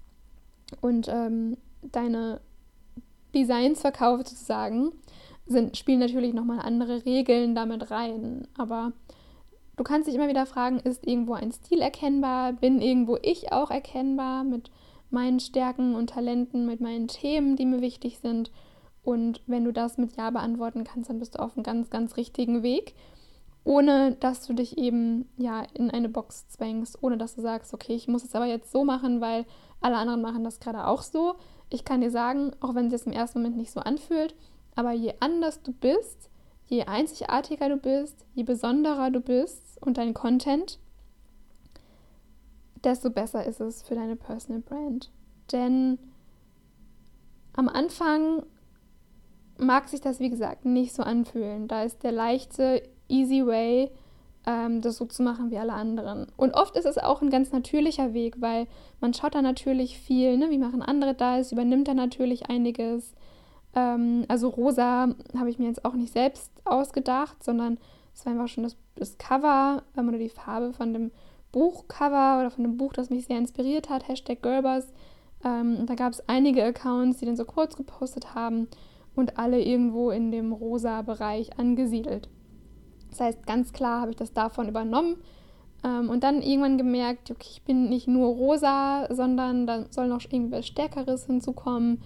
und 0.81 1.09
ähm, 1.09 1.57
deine 1.83 2.41
Designs 3.35 3.81
verkauft 3.81 4.29
sozusagen, 4.29 4.93
sind, 5.47 5.77
spielen 5.77 5.99
natürlich 5.99 6.33
nochmal 6.33 6.61
andere 6.61 7.05
Regeln 7.05 7.55
damit 7.55 7.91
rein. 7.91 8.47
Aber 8.57 8.93
du 9.77 9.85
kannst 9.85 10.09
dich 10.09 10.15
immer 10.15 10.29
wieder 10.29 10.47
fragen, 10.47 10.79
ist 10.79 11.07
irgendwo 11.07 11.35
ein 11.35 11.53
Stil 11.53 11.81
erkennbar? 11.81 12.53
Bin 12.55 12.81
irgendwo 12.81 13.19
ich 13.21 13.53
auch 13.53 13.71
erkennbar 13.71 14.45
mit 14.45 14.71
meinen 15.11 15.41
Stärken 15.41 15.95
und 15.95 16.11
Talenten, 16.11 16.67
mit 16.67 16.81
meinen 16.81 17.09
Themen, 17.09 17.57
die 17.57 17.67
mir 17.67 17.81
wichtig 17.81 18.19
sind? 18.19 18.51
Und 19.03 19.43
wenn 19.47 19.65
du 19.65 19.73
das 19.73 19.99
mit 19.99 20.17
Ja 20.17 20.31
beantworten 20.31 20.85
kannst, 20.85 21.11
dann 21.11 21.19
bist 21.19 21.35
du 21.35 21.43
auf 21.43 21.57
einem 21.57 21.63
ganz, 21.63 21.91
ganz 21.91 22.17
richtigen 22.17 22.63
Weg. 22.63 22.95
Ohne 23.63 24.13
dass 24.21 24.47
du 24.47 24.53
dich 24.53 24.77
eben 24.77 25.29
ja 25.37 25.63
in 25.75 25.91
eine 25.91 26.09
Box 26.09 26.49
zwängst, 26.49 27.03
ohne 27.03 27.17
dass 27.17 27.35
du 27.35 27.41
sagst, 27.41 27.73
okay, 27.73 27.95
ich 27.95 28.09
muss 28.09 28.25
es 28.25 28.35
aber 28.35 28.47
jetzt 28.47 28.71
so 28.71 28.85
machen, 28.85 29.21
weil 29.21 29.47
alle 29.85 29.97
anderen 29.97 30.23
machen 30.23 30.45
das 30.45 30.61
gerade 30.61 30.87
auch 30.87 31.03
so. 31.03 31.35
Ich 31.69 31.85
kann 31.85 32.01
dir 32.01 32.11
sagen, 32.11 32.53
auch 32.61 32.75
wenn 32.75 32.87
es 32.87 32.93
jetzt 32.93 33.07
im 33.07 33.13
ersten 33.13 33.41
Moment 33.41 33.57
nicht 33.57 33.71
so 33.71 33.81
anfühlt, 33.81 34.35
aber 34.75 34.93
je 34.93 35.15
anders 35.21 35.63
du 35.63 35.73
bist, 35.73 36.31
je 36.67 36.85
einzigartiger 36.85 37.69
du 37.69 37.77
bist, 37.77 38.25
je 38.35 38.45
besonderer 38.45 39.11
du 39.11 39.21
bist 39.21 39.81
und 39.83 39.99
dein 39.99 40.15
Content, 40.15 40.79
desto 42.83 43.11
besser 43.11 43.45
ist 43.45 43.61
es 43.61 43.83
für 43.83 43.95
deine 43.95 44.17
Personal 44.17 44.63
Brand. 44.63 45.11
Denn 45.53 45.99
am 47.53 47.69
Anfang 47.69 48.45
mag 49.59 49.89
sich 49.89 50.01
das, 50.01 50.19
wie 50.19 50.31
gesagt, 50.31 50.65
nicht 50.65 50.95
so 50.95 51.03
anfühlen. 51.03 51.69
Da 51.69 51.83
ist 51.83 52.03
der 52.03 52.13
leichte, 52.13 52.83
easy 53.09 53.47
way, 53.47 53.91
ähm, 54.47 54.81
das 54.81 54.97
so 54.97 55.07
zu 55.07 55.23
machen 55.23 55.51
wie 55.51 55.59
alle 55.59 55.73
anderen. 55.73 56.27
Und 56.37 56.55
oft 56.55 56.77
ist 56.77 56.87
es 56.87 56.99
auch 56.99 57.23
ein 57.23 57.31
ganz 57.31 57.53
natürlicher 57.53 58.13
Weg, 58.13 58.41
weil 58.41 58.67
man 59.01 59.15
schaut 59.15 59.35
da 59.35 59.43
natürlich 59.43 59.99
viel, 59.99 60.37
ne? 60.37 60.51
wie 60.51 60.59
machen 60.59 60.83
andere 60.83 61.15
das, 61.15 61.53
übernimmt 61.53 61.89
da 61.89 61.95
natürlich 61.95 62.49
einiges. 62.51 63.15
Ähm, 63.75 64.25
also 64.29 64.49
rosa 64.49 65.15
habe 65.37 65.51
ich 65.51 65.59
mir 65.59 65.67
jetzt 65.67 65.85
auch 65.85 65.95
nicht 65.95 66.13
selbst 66.13 66.51
ausgedacht, 66.65 67.43
sondern 67.43 67.79
es 68.15 68.25
war 68.25 68.33
einfach 68.33 68.49
schon 68.49 68.65
das, 68.65 68.77
das 68.97 69.19
Cover 69.19 69.83
ähm, 69.97 70.09
oder 70.09 70.19
die 70.19 70.29
Farbe 70.29 70.73
von 70.73 70.93
dem 70.93 71.11
Buchcover 71.53 72.41
oder 72.41 72.51
von 72.51 72.65
dem 72.65 72.77
Buch, 72.77 72.93
das 72.93 73.11
mich 73.11 73.27
sehr 73.27 73.39
inspiriert 73.39 73.89
hat, 73.89 74.09
Hashtag 74.09 74.43
Gerbers. 74.43 74.93
Ähm, 75.45 75.87
da 75.87 75.95
gab 75.95 76.13
es 76.13 76.29
einige 76.29 76.65
Accounts, 76.65 77.19
die 77.19 77.27
dann 77.27 77.37
so 77.37 77.45
kurz 77.45 77.77
gepostet 77.77 78.35
haben 78.35 78.69
und 79.15 79.39
alle 79.39 79.63
irgendwo 79.63 80.11
in 80.11 80.31
dem 80.31 80.53
rosa 80.53 81.03
Bereich 81.03 81.59
angesiedelt. 81.59 82.29
Das 83.15 83.21
heißt, 83.21 83.47
ganz 83.47 83.73
klar 83.73 84.01
habe 84.01 84.11
ich 84.11 84.17
das 84.17 84.33
davon 84.33 84.69
übernommen 84.69 85.19
ähm, 85.85 86.11
und 86.11 86.25
dann 86.25 86.43
irgendwann 86.43 86.79
gemerkt, 86.79 87.31
okay, 87.31 87.47
ich 87.49 87.63
bin 87.63 87.89
nicht 87.89 88.09
nur 88.09 88.27
rosa, 88.27 89.07
sondern 89.09 89.69
da 89.69 89.85
soll 89.91 90.09
noch 90.09 90.21
irgendwas 90.23 90.67
Stärkeres 90.67 91.27
hinzukommen. 91.27 92.03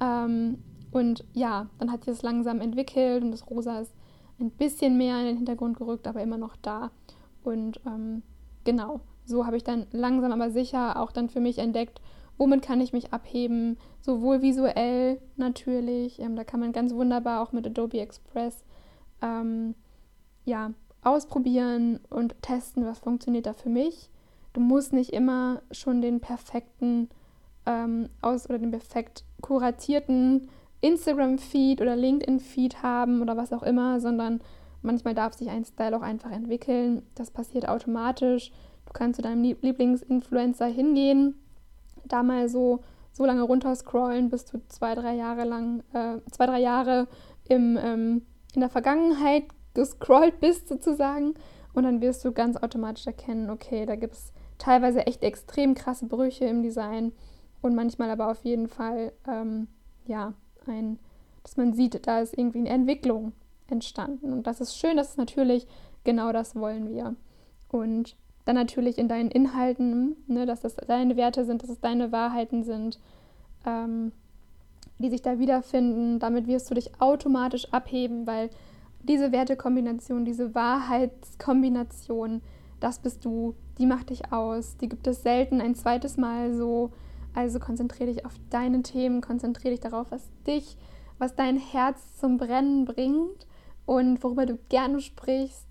Ähm, 0.00 0.58
und 0.92 1.26
ja, 1.34 1.66
dann 1.78 1.92
hat 1.92 2.04
sich 2.04 2.14
das 2.14 2.22
langsam 2.22 2.62
entwickelt 2.62 3.22
und 3.22 3.32
das 3.32 3.50
Rosa 3.50 3.80
ist 3.80 3.92
ein 4.40 4.50
bisschen 4.50 4.96
mehr 4.96 5.20
in 5.20 5.26
den 5.26 5.36
Hintergrund 5.36 5.76
gerückt, 5.76 6.08
aber 6.08 6.22
immer 6.22 6.38
noch 6.38 6.56
da. 6.56 6.90
Und 7.44 7.78
ähm, 7.86 8.22
genau, 8.64 9.00
so 9.26 9.44
habe 9.44 9.58
ich 9.58 9.64
dann 9.64 9.86
langsam 9.92 10.32
aber 10.32 10.50
sicher 10.50 10.98
auch 10.98 11.12
dann 11.12 11.28
für 11.28 11.40
mich 11.40 11.58
entdeckt, 11.58 12.00
womit 12.38 12.62
kann 12.62 12.80
ich 12.80 12.94
mich 12.94 13.12
abheben, 13.12 13.76
sowohl 14.00 14.40
visuell 14.40 15.20
natürlich, 15.36 16.18
ähm, 16.18 16.34
da 16.34 16.44
kann 16.44 16.60
man 16.60 16.72
ganz 16.72 16.94
wunderbar 16.94 17.42
auch 17.42 17.52
mit 17.52 17.66
Adobe 17.66 18.00
Express 18.00 18.64
ähm, 19.20 19.74
ja, 20.46 20.70
ausprobieren 21.02 22.00
und 22.08 22.40
testen, 22.40 22.86
was 22.86 23.00
funktioniert 23.00 23.46
da 23.46 23.52
für 23.52 23.68
mich. 23.68 24.10
Du 24.54 24.60
musst 24.60 24.94
nicht 24.94 25.12
immer 25.12 25.60
schon 25.70 26.00
den 26.00 26.20
perfekten 26.20 27.10
ähm, 27.66 28.08
aus 28.22 28.48
oder 28.48 28.58
den 28.58 28.70
perfekt 28.70 29.24
kuratierten 29.42 30.48
Instagram-Feed 30.80 31.80
oder 31.80 31.94
LinkedIn-Feed 31.94 32.82
haben 32.82 33.20
oder 33.20 33.36
was 33.36 33.52
auch 33.52 33.62
immer, 33.62 34.00
sondern 34.00 34.40
manchmal 34.82 35.14
darf 35.14 35.34
sich 35.34 35.50
ein 35.50 35.64
Style 35.64 35.96
auch 35.96 36.02
einfach 36.02 36.30
entwickeln. 36.30 37.02
Das 37.14 37.30
passiert 37.30 37.68
automatisch. 37.68 38.50
Du 38.86 38.92
kannst 38.92 39.16
zu 39.16 39.22
deinem 39.22 39.42
Lieblingsinfluencer 39.42 40.66
hingehen, 40.66 41.34
da 42.04 42.22
mal 42.22 42.48
so, 42.48 42.80
so 43.12 43.26
lange 43.26 43.42
runterscrollen, 43.42 44.30
bis 44.30 44.44
du 44.44 44.60
zwei, 44.68 44.94
drei 44.94 45.14
Jahre 45.14 45.44
lang, 45.44 45.82
äh, 45.92 46.18
zwei, 46.30 46.46
drei 46.46 46.60
Jahre 46.60 47.08
im, 47.48 47.78
ähm, 47.80 48.22
in 48.54 48.60
der 48.60 48.70
Vergangenheit 48.70 49.44
gescrollt 49.76 50.40
bist 50.40 50.66
sozusagen. 50.66 51.34
Und 51.72 51.84
dann 51.84 52.00
wirst 52.00 52.24
du 52.24 52.32
ganz 52.32 52.56
automatisch 52.56 53.06
erkennen, 53.06 53.50
okay, 53.50 53.86
da 53.86 53.94
gibt 53.94 54.14
es 54.14 54.32
teilweise 54.58 55.06
echt 55.06 55.22
extrem 55.22 55.74
krasse 55.74 56.06
Brüche 56.06 56.46
im 56.46 56.62
Design 56.62 57.12
und 57.60 57.74
manchmal 57.74 58.10
aber 58.10 58.30
auf 58.30 58.44
jeden 58.44 58.66
Fall, 58.66 59.12
ähm, 59.28 59.68
ja, 60.06 60.32
ein, 60.66 60.98
dass 61.42 61.56
man 61.56 61.74
sieht, 61.74 62.06
da 62.06 62.20
ist 62.20 62.36
irgendwie 62.36 62.60
eine 62.60 62.70
Entwicklung 62.70 63.32
entstanden. 63.68 64.32
Und 64.32 64.46
das 64.46 64.60
ist 64.60 64.76
schön, 64.76 64.96
das 64.96 65.10
ist 65.10 65.18
natürlich, 65.18 65.66
genau 66.02 66.32
das 66.32 66.56
wollen 66.56 66.88
wir. 66.88 67.14
Und 67.68 68.16
dann 68.46 68.54
natürlich 68.54 68.96
in 68.96 69.08
deinen 69.08 69.30
Inhalten, 69.30 70.16
ne, 70.28 70.46
dass 70.46 70.60
das 70.60 70.76
deine 70.76 71.16
Werte 71.16 71.44
sind, 71.44 71.62
dass 71.62 71.70
es 71.70 71.80
deine 71.80 72.12
Wahrheiten 72.12 72.64
sind, 72.64 72.98
ähm, 73.66 74.12
die 74.98 75.10
sich 75.10 75.20
da 75.20 75.38
wiederfinden. 75.38 76.20
Damit 76.20 76.46
wirst 76.46 76.70
du 76.70 76.74
dich 76.74 77.00
automatisch 77.00 77.72
abheben, 77.72 78.26
weil 78.26 78.50
diese 79.08 79.32
Wertekombination, 79.32 80.24
diese 80.24 80.54
Wahrheitskombination, 80.54 82.42
das 82.80 82.98
bist 82.98 83.24
du, 83.24 83.54
die 83.78 83.86
macht 83.86 84.10
dich 84.10 84.32
aus. 84.32 84.76
Die 84.76 84.88
gibt 84.88 85.06
es 85.06 85.22
selten 85.22 85.60
ein 85.60 85.74
zweites 85.74 86.16
Mal 86.16 86.54
so 86.54 86.92
also 87.36 87.60
konzentriere 87.60 88.12
dich 88.12 88.24
auf 88.24 88.32
deine 88.48 88.82
Themen, 88.82 89.20
konzentriere 89.20 89.74
dich 89.74 89.80
darauf, 89.80 90.10
was 90.10 90.26
dich, 90.46 90.78
was 91.18 91.34
dein 91.34 91.58
Herz 91.58 92.16
zum 92.16 92.38
Brennen 92.38 92.86
bringt 92.86 93.46
und 93.84 94.24
worüber 94.24 94.46
du 94.46 94.58
gerne 94.70 95.00
sprichst. 95.00 95.66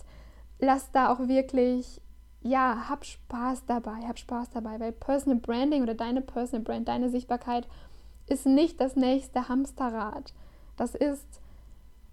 Lass 0.60 0.92
da 0.92 1.12
auch 1.12 1.28
wirklich, 1.28 2.02
ja, 2.42 2.88
hab 2.88 3.04
Spaß 3.04 3.66
dabei, 3.66 4.02
hab 4.08 4.20
Spaß 4.20 4.52
dabei, 4.52 4.80
weil 4.80 4.92
Personal 4.92 5.40
Branding 5.40 5.82
oder 5.82 5.96
deine 5.96 6.22
Personal 6.22 6.64
Brand, 6.64 6.88
deine 6.88 7.10
Sichtbarkeit 7.10 7.68
ist 8.28 8.46
nicht 8.46 8.80
das 8.80 8.96
nächste 8.96 9.50
Hamsterrad. 9.50 10.34
Das 10.78 10.94
ist 10.94 11.42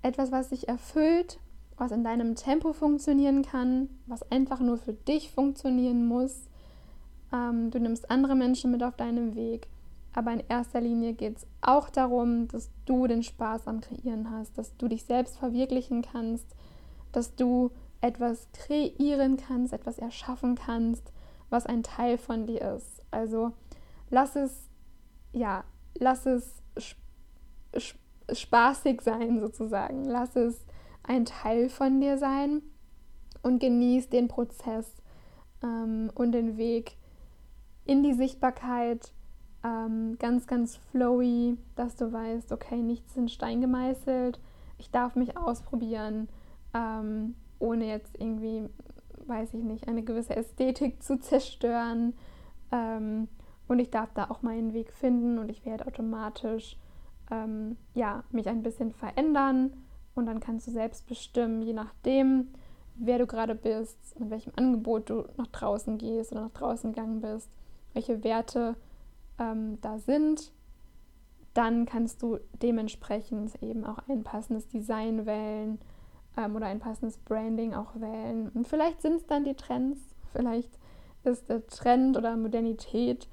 etwas, 0.03 0.33
was 0.33 0.51
sich 0.51 0.69
erfüllt, 0.69 1.39
was 1.77 1.93
in 1.93 2.05
deinem 2.05 2.35
Tempo 2.35 2.73
funktionieren 2.73 3.43
kann, 3.43 3.89
was 4.07 4.31
einfach 4.31 4.61
nur 4.61 4.77
für 4.77 4.93
dich 4.93 5.31
funktionieren 5.31 6.07
muss 6.07 6.49
ähm, 7.33 7.71
du 7.71 7.81
nimmst 7.81 8.11
andere 8.11 8.35
Menschen 8.37 8.71
mit 8.71 8.83
auf 8.83 8.97
deinem 8.97 9.35
Weg. 9.35 9.67
Aber 10.15 10.33
in 10.33 10.43
erster 10.49 10.81
Linie 10.81 11.15
geht 11.15 11.39
es 11.39 11.47
auch 11.63 11.89
darum, 11.89 12.47
dass 12.49 12.71
du 12.85 13.07
den 13.07 13.23
Spaß 13.23 13.67
am 13.67 13.81
Kreieren 13.81 14.31
hast, 14.31 14.59
dass 14.59 14.77
du 14.77 14.89
dich 14.89 15.05
selbst 15.05 15.39
verwirklichen 15.39 16.03
kannst, 16.03 16.47
dass 17.13 17.35
du 17.35 17.71
etwas 18.03 18.49
kreieren 18.53 19.39
kannst, 19.39 19.73
etwas 19.73 19.99
erschaffen 19.99 20.57
kannst, 20.57 21.13
was 21.49 21.65
ein 21.65 21.83
Teil 21.83 22.19
von 22.19 22.47
dir 22.47 22.75
ist. 22.77 23.03
Also 23.11 23.53
lass 24.11 24.37
es, 24.37 24.69
ja, 25.33 25.65
lass 25.99 26.27
es 26.27 26.63
spaßig 28.33 29.01
sein 29.01 29.41
sozusagen. 29.41 30.05
Lass 30.05 30.37
es 30.37 30.65
ein 31.03 31.25
Teil 31.25 31.69
von 31.69 32.01
dir 32.01 32.19
sein 32.19 32.63
und 33.43 33.61
genieß 33.61 34.09
den 34.09 34.29
Prozess 34.29 35.03
ähm, 35.63 36.11
und 36.15 36.33
den 36.33 36.57
Weg, 36.57 36.97
in 37.85 38.03
die 38.03 38.13
Sichtbarkeit, 38.13 39.13
ähm, 39.65 40.17
ganz, 40.19 40.47
ganz 40.47 40.77
flowy, 40.77 41.57
dass 41.75 41.97
du 41.97 42.13
weißt, 42.13 42.53
okay, 42.53 42.81
nichts 42.81 43.17
in 43.17 43.29
Stein 43.29 43.61
gemeißelt, 43.61 44.41
ich 44.79 44.91
darf 44.91 45.17
mich 45.17 45.37
ausprobieren, 45.37 46.29
ähm, 46.75 47.35
ohne 47.59 47.87
jetzt 47.87 48.21
irgendwie, 48.21 48.69
weiß 49.27 49.55
ich 49.55 49.63
nicht, 49.63 49.89
eine 49.89 50.03
gewisse 50.03 50.35
Ästhetik 50.35 51.03
zu 51.03 51.19
zerstören. 51.19 52.15
Ähm, 52.73 53.29
und 53.69 53.79
ich 53.79 53.91
darf 53.91 54.13
da 54.15 54.29
auch 54.29 54.43
meinen 54.43 54.75
Weg 54.75 54.93
finden 54.93 55.39
und 55.39 55.49
ich 55.49 55.65
werde 55.65 55.87
automatisch 55.87 56.77
ähm, 57.33 57.77
ja, 57.95 58.25
mich 58.31 58.49
ein 58.49 58.63
bisschen 58.63 58.93
verändern. 58.93 59.73
Und 60.15 60.27
dann 60.27 60.41
kannst 60.41 60.67
du 60.67 60.71
selbst 60.71 61.07
bestimmen, 61.07 61.63
je 61.63 61.73
nachdem, 61.73 62.49
wer 62.97 63.19
du 63.19 63.27
gerade 63.27 63.55
bist, 63.55 64.19
mit 64.21 64.31
welchem 64.31 64.53
Angebot 64.57 65.09
du 65.09 65.25
nach 65.39 65.47
draußen 65.47 65.97
gehst 65.97 66.33
oder 66.33 66.43
nach 66.43 66.51
draußen 66.51 66.93
gegangen 66.93 67.23
bist, 67.23 67.49
welche 67.95 68.23
Werte 68.23 68.77
ähm, 69.39 69.79
da 69.81 69.99
sind, 69.99 70.53
dann 71.55 71.87
kannst 71.87 72.23
du 72.23 72.39
dementsprechend 72.63 73.63
eben 73.63 73.85
auch 73.85 73.99
ein 74.09 74.23
passendes 74.23 74.69
Design 74.69 75.25
wählen 75.25 75.79
ähm, 76.37 76.57
oder 76.57 76.67
ein 76.67 76.79
passendes 76.79 77.17
Branding 77.19 77.75
auch 77.75 77.95
wählen. 77.95 78.51
Und 78.51 78.69
vielleicht 78.69 79.01
sind 79.01 79.17
es 79.17 79.27
dann 79.27 79.45
die 79.45 79.55
Trends, 79.55 79.99
vielleicht 80.33 80.79
ist 81.25 81.49
der 81.49 81.67
Trend 81.67 82.17
oder 82.17 82.37
Modernität 82.37 83.29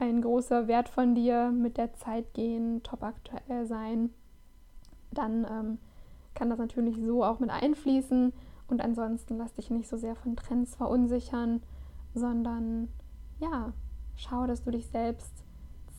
ein 0.00 0.22
großer 0.22 0.68
Wert 0.68 0.88
von 0.88 1.14
dir, 1.14 1.50
mit 1.50 1.76
der 1.76 1.94
Zeit 1.94 2.32
gehen, 2.34 2.82
top 2.82 3.02
aktuell 3.02 3.66
sein. 3.66 4.10
Dann 5.12 5.46
ähm, 5.50 5.78
kann 6.34 6.50
das 6.50 6.58
natürlich 6.58 6.96
so 7.04 7.24
auch 7.24 7.38
mit 7.38 7.50
einfließen. 7.50 8.32
Und 8.68 8.80
ansonsten 8.80 9.36
lass 9.36 9.54
dich 9.54 9.70
nicht 9.70 9.88
so 9.88 9.96
sehr 9.96 10.14
von 10.14 10.36
Trends 10.36 10.76
verunsichern, 10.76 11.62
sondern 12.14 12.88
ja, 13.40 13.72
schau, 14.16 14.46
dass 14.46 14.62
du 14.62 14.70
dich 14.70 14.86
selbst 14.86 15.44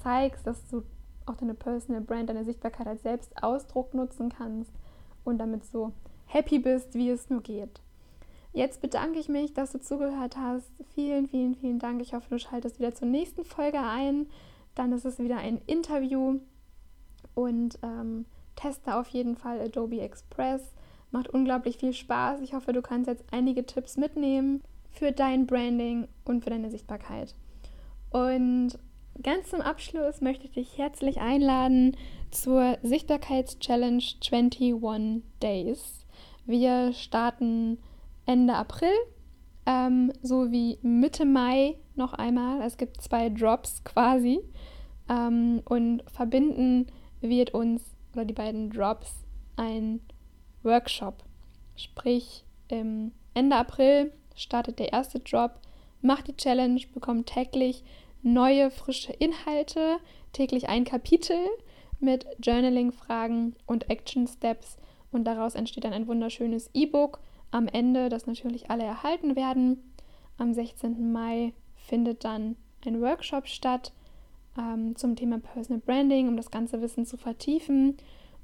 zeigst, 0.01 0.47
dass 0.47 0.65
du 0.67 0.83
auch 1.25 1.35
deine 1.35 1.53
Personal 1.53 2.01
Brand, 2.01 2.29
deine 2.29 2.45
Sichtbarkeit 2.45 2.87
als 2.87 3.03
Selbstausdruck 3.03 3.93
nutzen 3.93 4.29
kannst 4.29 4.71
und 5.23 5.37
damit 5.37 5.65
so 5.65 5.91
happy 6.25 6.59
bist, 6.59 6.95
wie 6.95 7.09
es 7.09 7.29
nur 7.29 7.41
geht. 7.41 7.81
Jetzt 8.53 8.81
bedanke 8.81 9.19
ich 9.19 9.29
mich, 9.29 9.53
dass 9.53 9.71
du 9.71 9.79
zugehört 9.79 10.35
hast. 10.37 10.69
Vielen, 10.93 11.27
vielen, 11.27 11.55
vielen 11.55 11.79
Dank. 11.79 12.01
Ich 12.01 12.13
hoffe, 12.13 12.27
du 12.29 12.39
schaltest 12.39 12.79
wieder 12.79 12.93
zur 12.93 13.07
nächsten 13.07 13.45
Folge 13.45 13.79
ein. 13.79 14.27
Dann 14.75 14.91
ist 14.91 15.05
es 15.05 15.19
wieder 15.19 15.37
ein 15.37 15.61
Interview 15.67 16.39
und 17.33 17.79
ähm, 17.81 18.25
teste 18.55 18.95
auf 18.95 19.07
jeden 19.07 19.35
Fall 19.37 19.59
Adobe 19.61 20.01
Express. 20.01 20.73
Macht 21.11 21.29
unglaublich 21.29 21.77
viel 21.77 21.93
Spaß. 21.93 22.41
Ich 22.41 22.53
hoffe, 22.53 22.73
du 22.73 22.81
kannst 22.81 23.07
jetzt 23.07 23.23
einige 23.31 23.65
Tipps 23.65 23.97
mitnehmen 23.97 24.61
für 24.91 25.11
dein 25.11 25.47
Branding 25.47 26.07
und 26.25 26.43
für 26.43 26.49
deine 26.49 26.69
Sichtbarkeit. 26.69 27.35
Und 28.11 28.77
ganz 29.23 29.49
zum 29.49 29.61
Abschluss 29.61 30.19
möchte 30.19 30.45
ich 30.45 30.51
dich 30.51 30.77
herzlich 30.77 31.19
einladen 31.19 31.95
zur 32.31 32.77
Sichtbarkeitschallenge 32.83 34.03
21 34.21 35.23
Days. 35.41 36.05
Wir 36.45 36.91
starten 36.93 37.77
Ende 38.25 38.53
April 38.53 38.93
ähm, 39.65 40.11
sowie 40.21 40.79
Mitte 40.81 41.25
Mai 41.25 41.77
noch 41.95 42.13
einmal. 42.13 42.61
Es 42.61 42.77
gibt 42.77 43.01
zwei 43.01 43.29
Drops 43.29 43.83
quasi. 43.83 44.39
Ähm, 45.09 45.61
und 45.65 46.03
verbinden 46.11 46.87
wird 47.21 47.53
uns 47.53 47.95
oder 48.13 48.25
die 48.25 48.33
beiden 48.33 48.69
Drops 48.69 49.23
ein 49.55 50.01
Workshop. 50.63 51.23
Sprich, 51.75 52.45
Ende 52.69 53.55
April 53.55 54.11
startet 54.35 54.79
der 54.79 54.93
erste 54.93 55.19
Drop. 55.19 55.59
Mach 56.01 56.21
die 56.21 56.35
Challenge, 56.35 56.81
bekomm 56.93 57.25
täglich 57.25 57.83
neue, 58.21 58.71
frische 58.71 59.13
Inhalte, 59.13 59.97
täglich 60.33 60.69
ein 60.69 60.83
Kapitel 60.83 61.37
mit 61.99 62.25
Journaling-Fragen 62.41 63.55
und 63.65 63.89
Action-Steps 63.89 64.77
und 65.11 65.25
daraus 65.25 65.55
entsteht 65.55 65.83
dann 65.83 65.93
ein 65.93 66.07
wunderschönes 66.07 66.69
E-Book 66.73 67.19
am 67.51 67.67
Ende, 67.67 68.09
das 68.09 68.27
natürlich 68.27 68.71
alle 68.71 68.83
erhalten 68.83 69.35
werden. 69.35 69.93
Am 70.37 70.53
16. 70.53 71.11
Mai 71.11 71.53
findet 71.75 72.23
dann 72.23 72.55
ein 72.85 73.01
Workshop 73.01 73.47
statt 73.47 73.93
ähm, 74.57 74.95
zum 74.95 75.15
Thema 75.15 75.39
Personal 75.39 75.81
Branding, 75.85 76.27
um 76.27 76.37
das 76.37 76.51
ganze 76.51 76.81
Wissen 76.81 77.05
zu 77.05 77.17
vertiefen. 77.17 77.97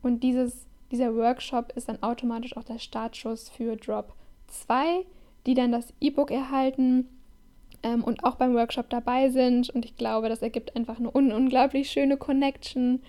Und 0.03 0.21
dieses, 0.23 0.67
dieser 0.91 1.15
Workshop 1.15 1.73
ist 1.75 1.89
dann 1.89 2.03
automatisch 2.03 2.55
auch 2.55 2.63
der 2.63 2.79
Startschuss 2.79 3.49
für 3.49 3.75
Drop 3.75 4.13
2, 4.47 5.05
die 5.45 5.53
dann 5.53 5.71
das 5.71 5.93
E-Book 5.99 6.31
erhalten 6.31 7.07
ähm, 7.83 8.03
und 8.03 8.23
auch 8.23 8.35
beim 8.35 8.53
Workshop 8.53 8.89
dabei 8.89 9.29
sind. 9.29 9.69
Und 9.69 9.85
ich 9.85 9.95
glaube, 9.95 10.29
das 10.29 10.41
ergibt 10.41 10.75
einfach 10.75 10.99
eine 10.99 11.13
un 11.13 11.31
unglaublich 11.31 11.89
schöne 11.89 12.17
Connection. 12.17 13.01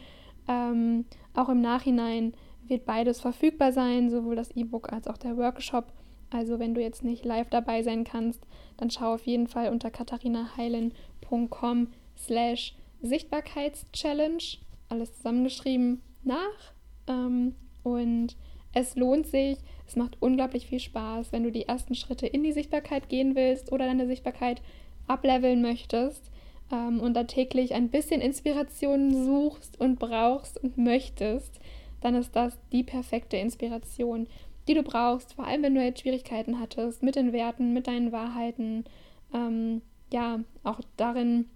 Ähm, 0.46 1.04
auch 1.34 1.48
im 1.48 1.60
Nachhinein 1.60 2.32
wird 2.68 2.86
beides 2.86 3.20
verfügbar 3.20 3.72
sein, 3.72 4.10
sowohl 4.10 4.36
das 4.36 4.50
E-Book 4.52 4.92
als 4.92 5.06
auch 5.06 5.18
der 5.18 5.36
Workshop. 5.36 5.92
Also 6.30 6.58
wenn 6.58 6.74
du 6.74 6.82
jetzt 6.82 7.04
nicht 7.04 7.24
live 7.24 7.48
dabei 7.48 7.82
sein 7.82 8.04
kannst, 8.04 8.46
dann 8.76 8.90
schau 8.90 9.14
auf 9.14 9.26
jeden 9.26 9.46
Fall 9.46 9.70
unter 9.70 9.90
katharinaheilen.com 9.90 11.88
slash 12.16 12.74
Sichtbarkeitschallenge, 13.00 14.58
alles 14.88 15.14
zusammengeschrieben, 15.16 16.02
nach. 16.24 16.72
Ähm, 17.06 17.54
und 17.82 18.36
es 18.74 18.96
lohnt 18.96 19.26
sich, 19.26 19.58
es 19.86 19.96
macht 19.96 20.18
unglaublich 20.20 20.66
viel 20.66 20.80
Spaß, 20.80 21.32
wenn 21.32 21.44
du 21.44 21.50
die 21.50 21.66
ersten 21.66 21.94
Schritte 21.94 22.26
in 22.26 22.42
die 22.42 22.52
Sichtbarkeit 22.52 23.08
gehen 23.08 23.34
willst 23.34 23.72
oder 23.72 23.86
deine 23.86 24.06
Sichtbarkeit 24.06 24.60
ableveln 25.06 25.62
möchtest 25.62 26.30
ähm, 26.70 27.00
und 27.00 27.14
da 27.14 27.24
täglich 27.24 27.74
ein 27.74 27.88
bisschen 27.88 28.20
Inspiration 28.20 29.24
suchst 29.24 29.80
und 29.80 29.98
brauchst 29.98 30.62
und 30.62 30.76
möchtest, 30.76 31.58
dann 32.00 32.14
ist 32.14 32.34
das 32.34 32.58
die 32.72 32.82
perfekte 32.82 33.36
Inspiration, 33.36 34.26
die 34.66 34.74
du 34.74 34.82
brauchst, 34.82 35.34
vor 35.34 35.46
allem 35.46 35.62
wenn 35.62 35.74
du 35.74 35.82
jetzt 35.82 36.00
Schwierigkeiten 36.00 36.60
hattest 36.60 37.02
mit 37.02 37.16
den 37.16 37.32
Werten, 37.32 37.72
mit 37.72 37.86
deinen 37.86 38.12
Wahrheiten, 38.12 38.84
ähm, 39.32 39.82
ja, 40.12 40.40
auch 40.62 40.80
darin 40.96 41.46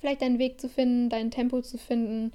vielleicht 0.00 0.22
deinen 0.22 0.38
Weg 0.38 0.60
zu 0.60 0.68
finden, 0.68 1.08
dein 1.08 1.30
Tempo 1.30 1.60
zu 1.62 1.78
finden, 1.78 2.32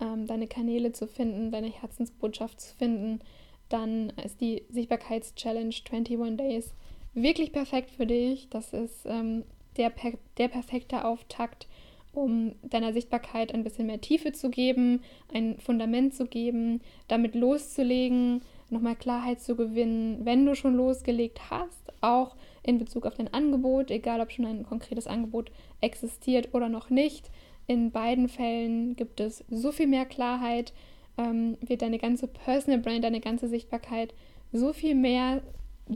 ähm, 0.00 0.26
deine 0.26 0.46
Kanäle 0.46 0.92
zu 0.92 1.06
finden, 1.06 1.50
deine 1.50 1.68
Herzensbotschaft 1.68 2.60
zu 2.60 2.74
finden 2.74 3.20
dann 3.68 4.10
ist 4.24 4.40
die 4.40 4.64
Sichtbarkeitschallenge 4.68 5.74
21 5.90 6.36
Days 6.36 6.74
wirklich 7.14 7.52
perfekt 7.52 7.90
für 7.90 8.06
dich. 8.06 8.48
Das 8.50 8.72
ist 8.72 9.04
ähm, 9.06 9.44
der, 9.76 9.92
der 10.38 10.48
perfekte 10.48 11.04
Auftakt, 11.04 11.66
um 12.14 12.54
deiner 12.62 12.92
Sichtbarkeit 12.92 13.52
ein 13.52 13.64
bisschen 13.64 13.86
mehr 13.86 14.00
Tiefe 14.00 14.32
zu 14.32 14.50
geben, 14.50 15.02
ein 15.32 15.58
Fundament 15.58 16.14
zu 16.14 16.26
geben, 16.26 16.80
damit 17.08 17.34
loszulegen, 17.34 18.42
nochmal 18.70 18.96
Klarheit 18.96 19.40
zu 19.40 19.56
gewinnen, 19.56 20.24
wenn 20.24 20.46
du 20.46 20.54
schon 20.54 20.74
losgelegt 20.74 21.50
hast, 21.50 21.92
auch 22.00 22.36
in 22.62 22.78
Bezug 22.78 23.06
auf 23.06 23.14
dein 23.14 23.32
Angebot, 23.32 23.90
egal 23.90 24.20
ob 24.20 24.32
schon 24.32 24.46
ein 24.46 24.64
konkretes 24.64 25.06
Angebot 25.06 25.50
existiert 25.80 26.54
oder 26.54 26.68
noch 26.68 26.90
nicht. 26.90 27.30
In 27.66 27.90
beiden 27.90 28.28
Fällen 28.28 28.96
gibt 28.96 29.20
es 29.20 29.44
so 29.50 29.72
viel 29.72 29.86
mehr 29.86 30.04
Klarheit, 30.04 30.72
ähm, 31.16 31.56
wird 31.60 31.82
deine 31.82 31.98
ganze 31.98 32.26
Personal 32.26 32.80
Brand, 32.80 33.04
deine 33.04 33.20
ganze 33.20 33.48
Sichtbarkeit 33.48 34.14
so 34.52 34.72
viel 34.72 34.94
mehr 34.94 35.42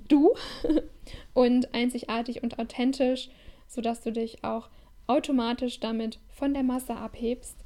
du 0.09 0.35
und 1.35 1.75
einzigartig 1.75 2.43
und 2.43 2.59
authentisch, 2.59 3.31
sodass 3.67 4.03
du 4.03 4.13
dich 4.13 4.45
auch 4.45 4.69
automatisch 5.09 5.81
damit 5.81 6.21
von 6.29 6.55
der 6.55 6.63
Masse 6.63 6.95
abhebst. 6.95 7.57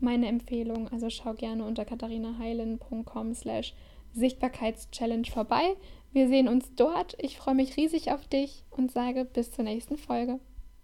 Meine 0.00 0.28
Empfehlung, 0.28 0.88
also 0.88 1.08
schau 1.08 1.32
gerne 1.32 1.64
unter 1.64 1.84
katharinaheilen.com 1.84 3.34
slash 3.34 3.74
Sichtbarkeitschallenge 4.12 5.30
vorbei. 5.30 5.76
Wir 6.12 6.28
sehen 6.28 6.48
uns 6.48 6.74
dort. 6.74 7.16
Ich 7.20 7.38
freue 7.38 7.54
mich 7.54 7.76
riesig 7.76 8.12
auf 8.12 8.26
dich 8.28 8.64
und 8.70 8.92
sage 8.92 9.24
bis 9.24 9.50
zur 9.50 9.64
nächsten 9.64 9.96
Folge. 9.96 10.40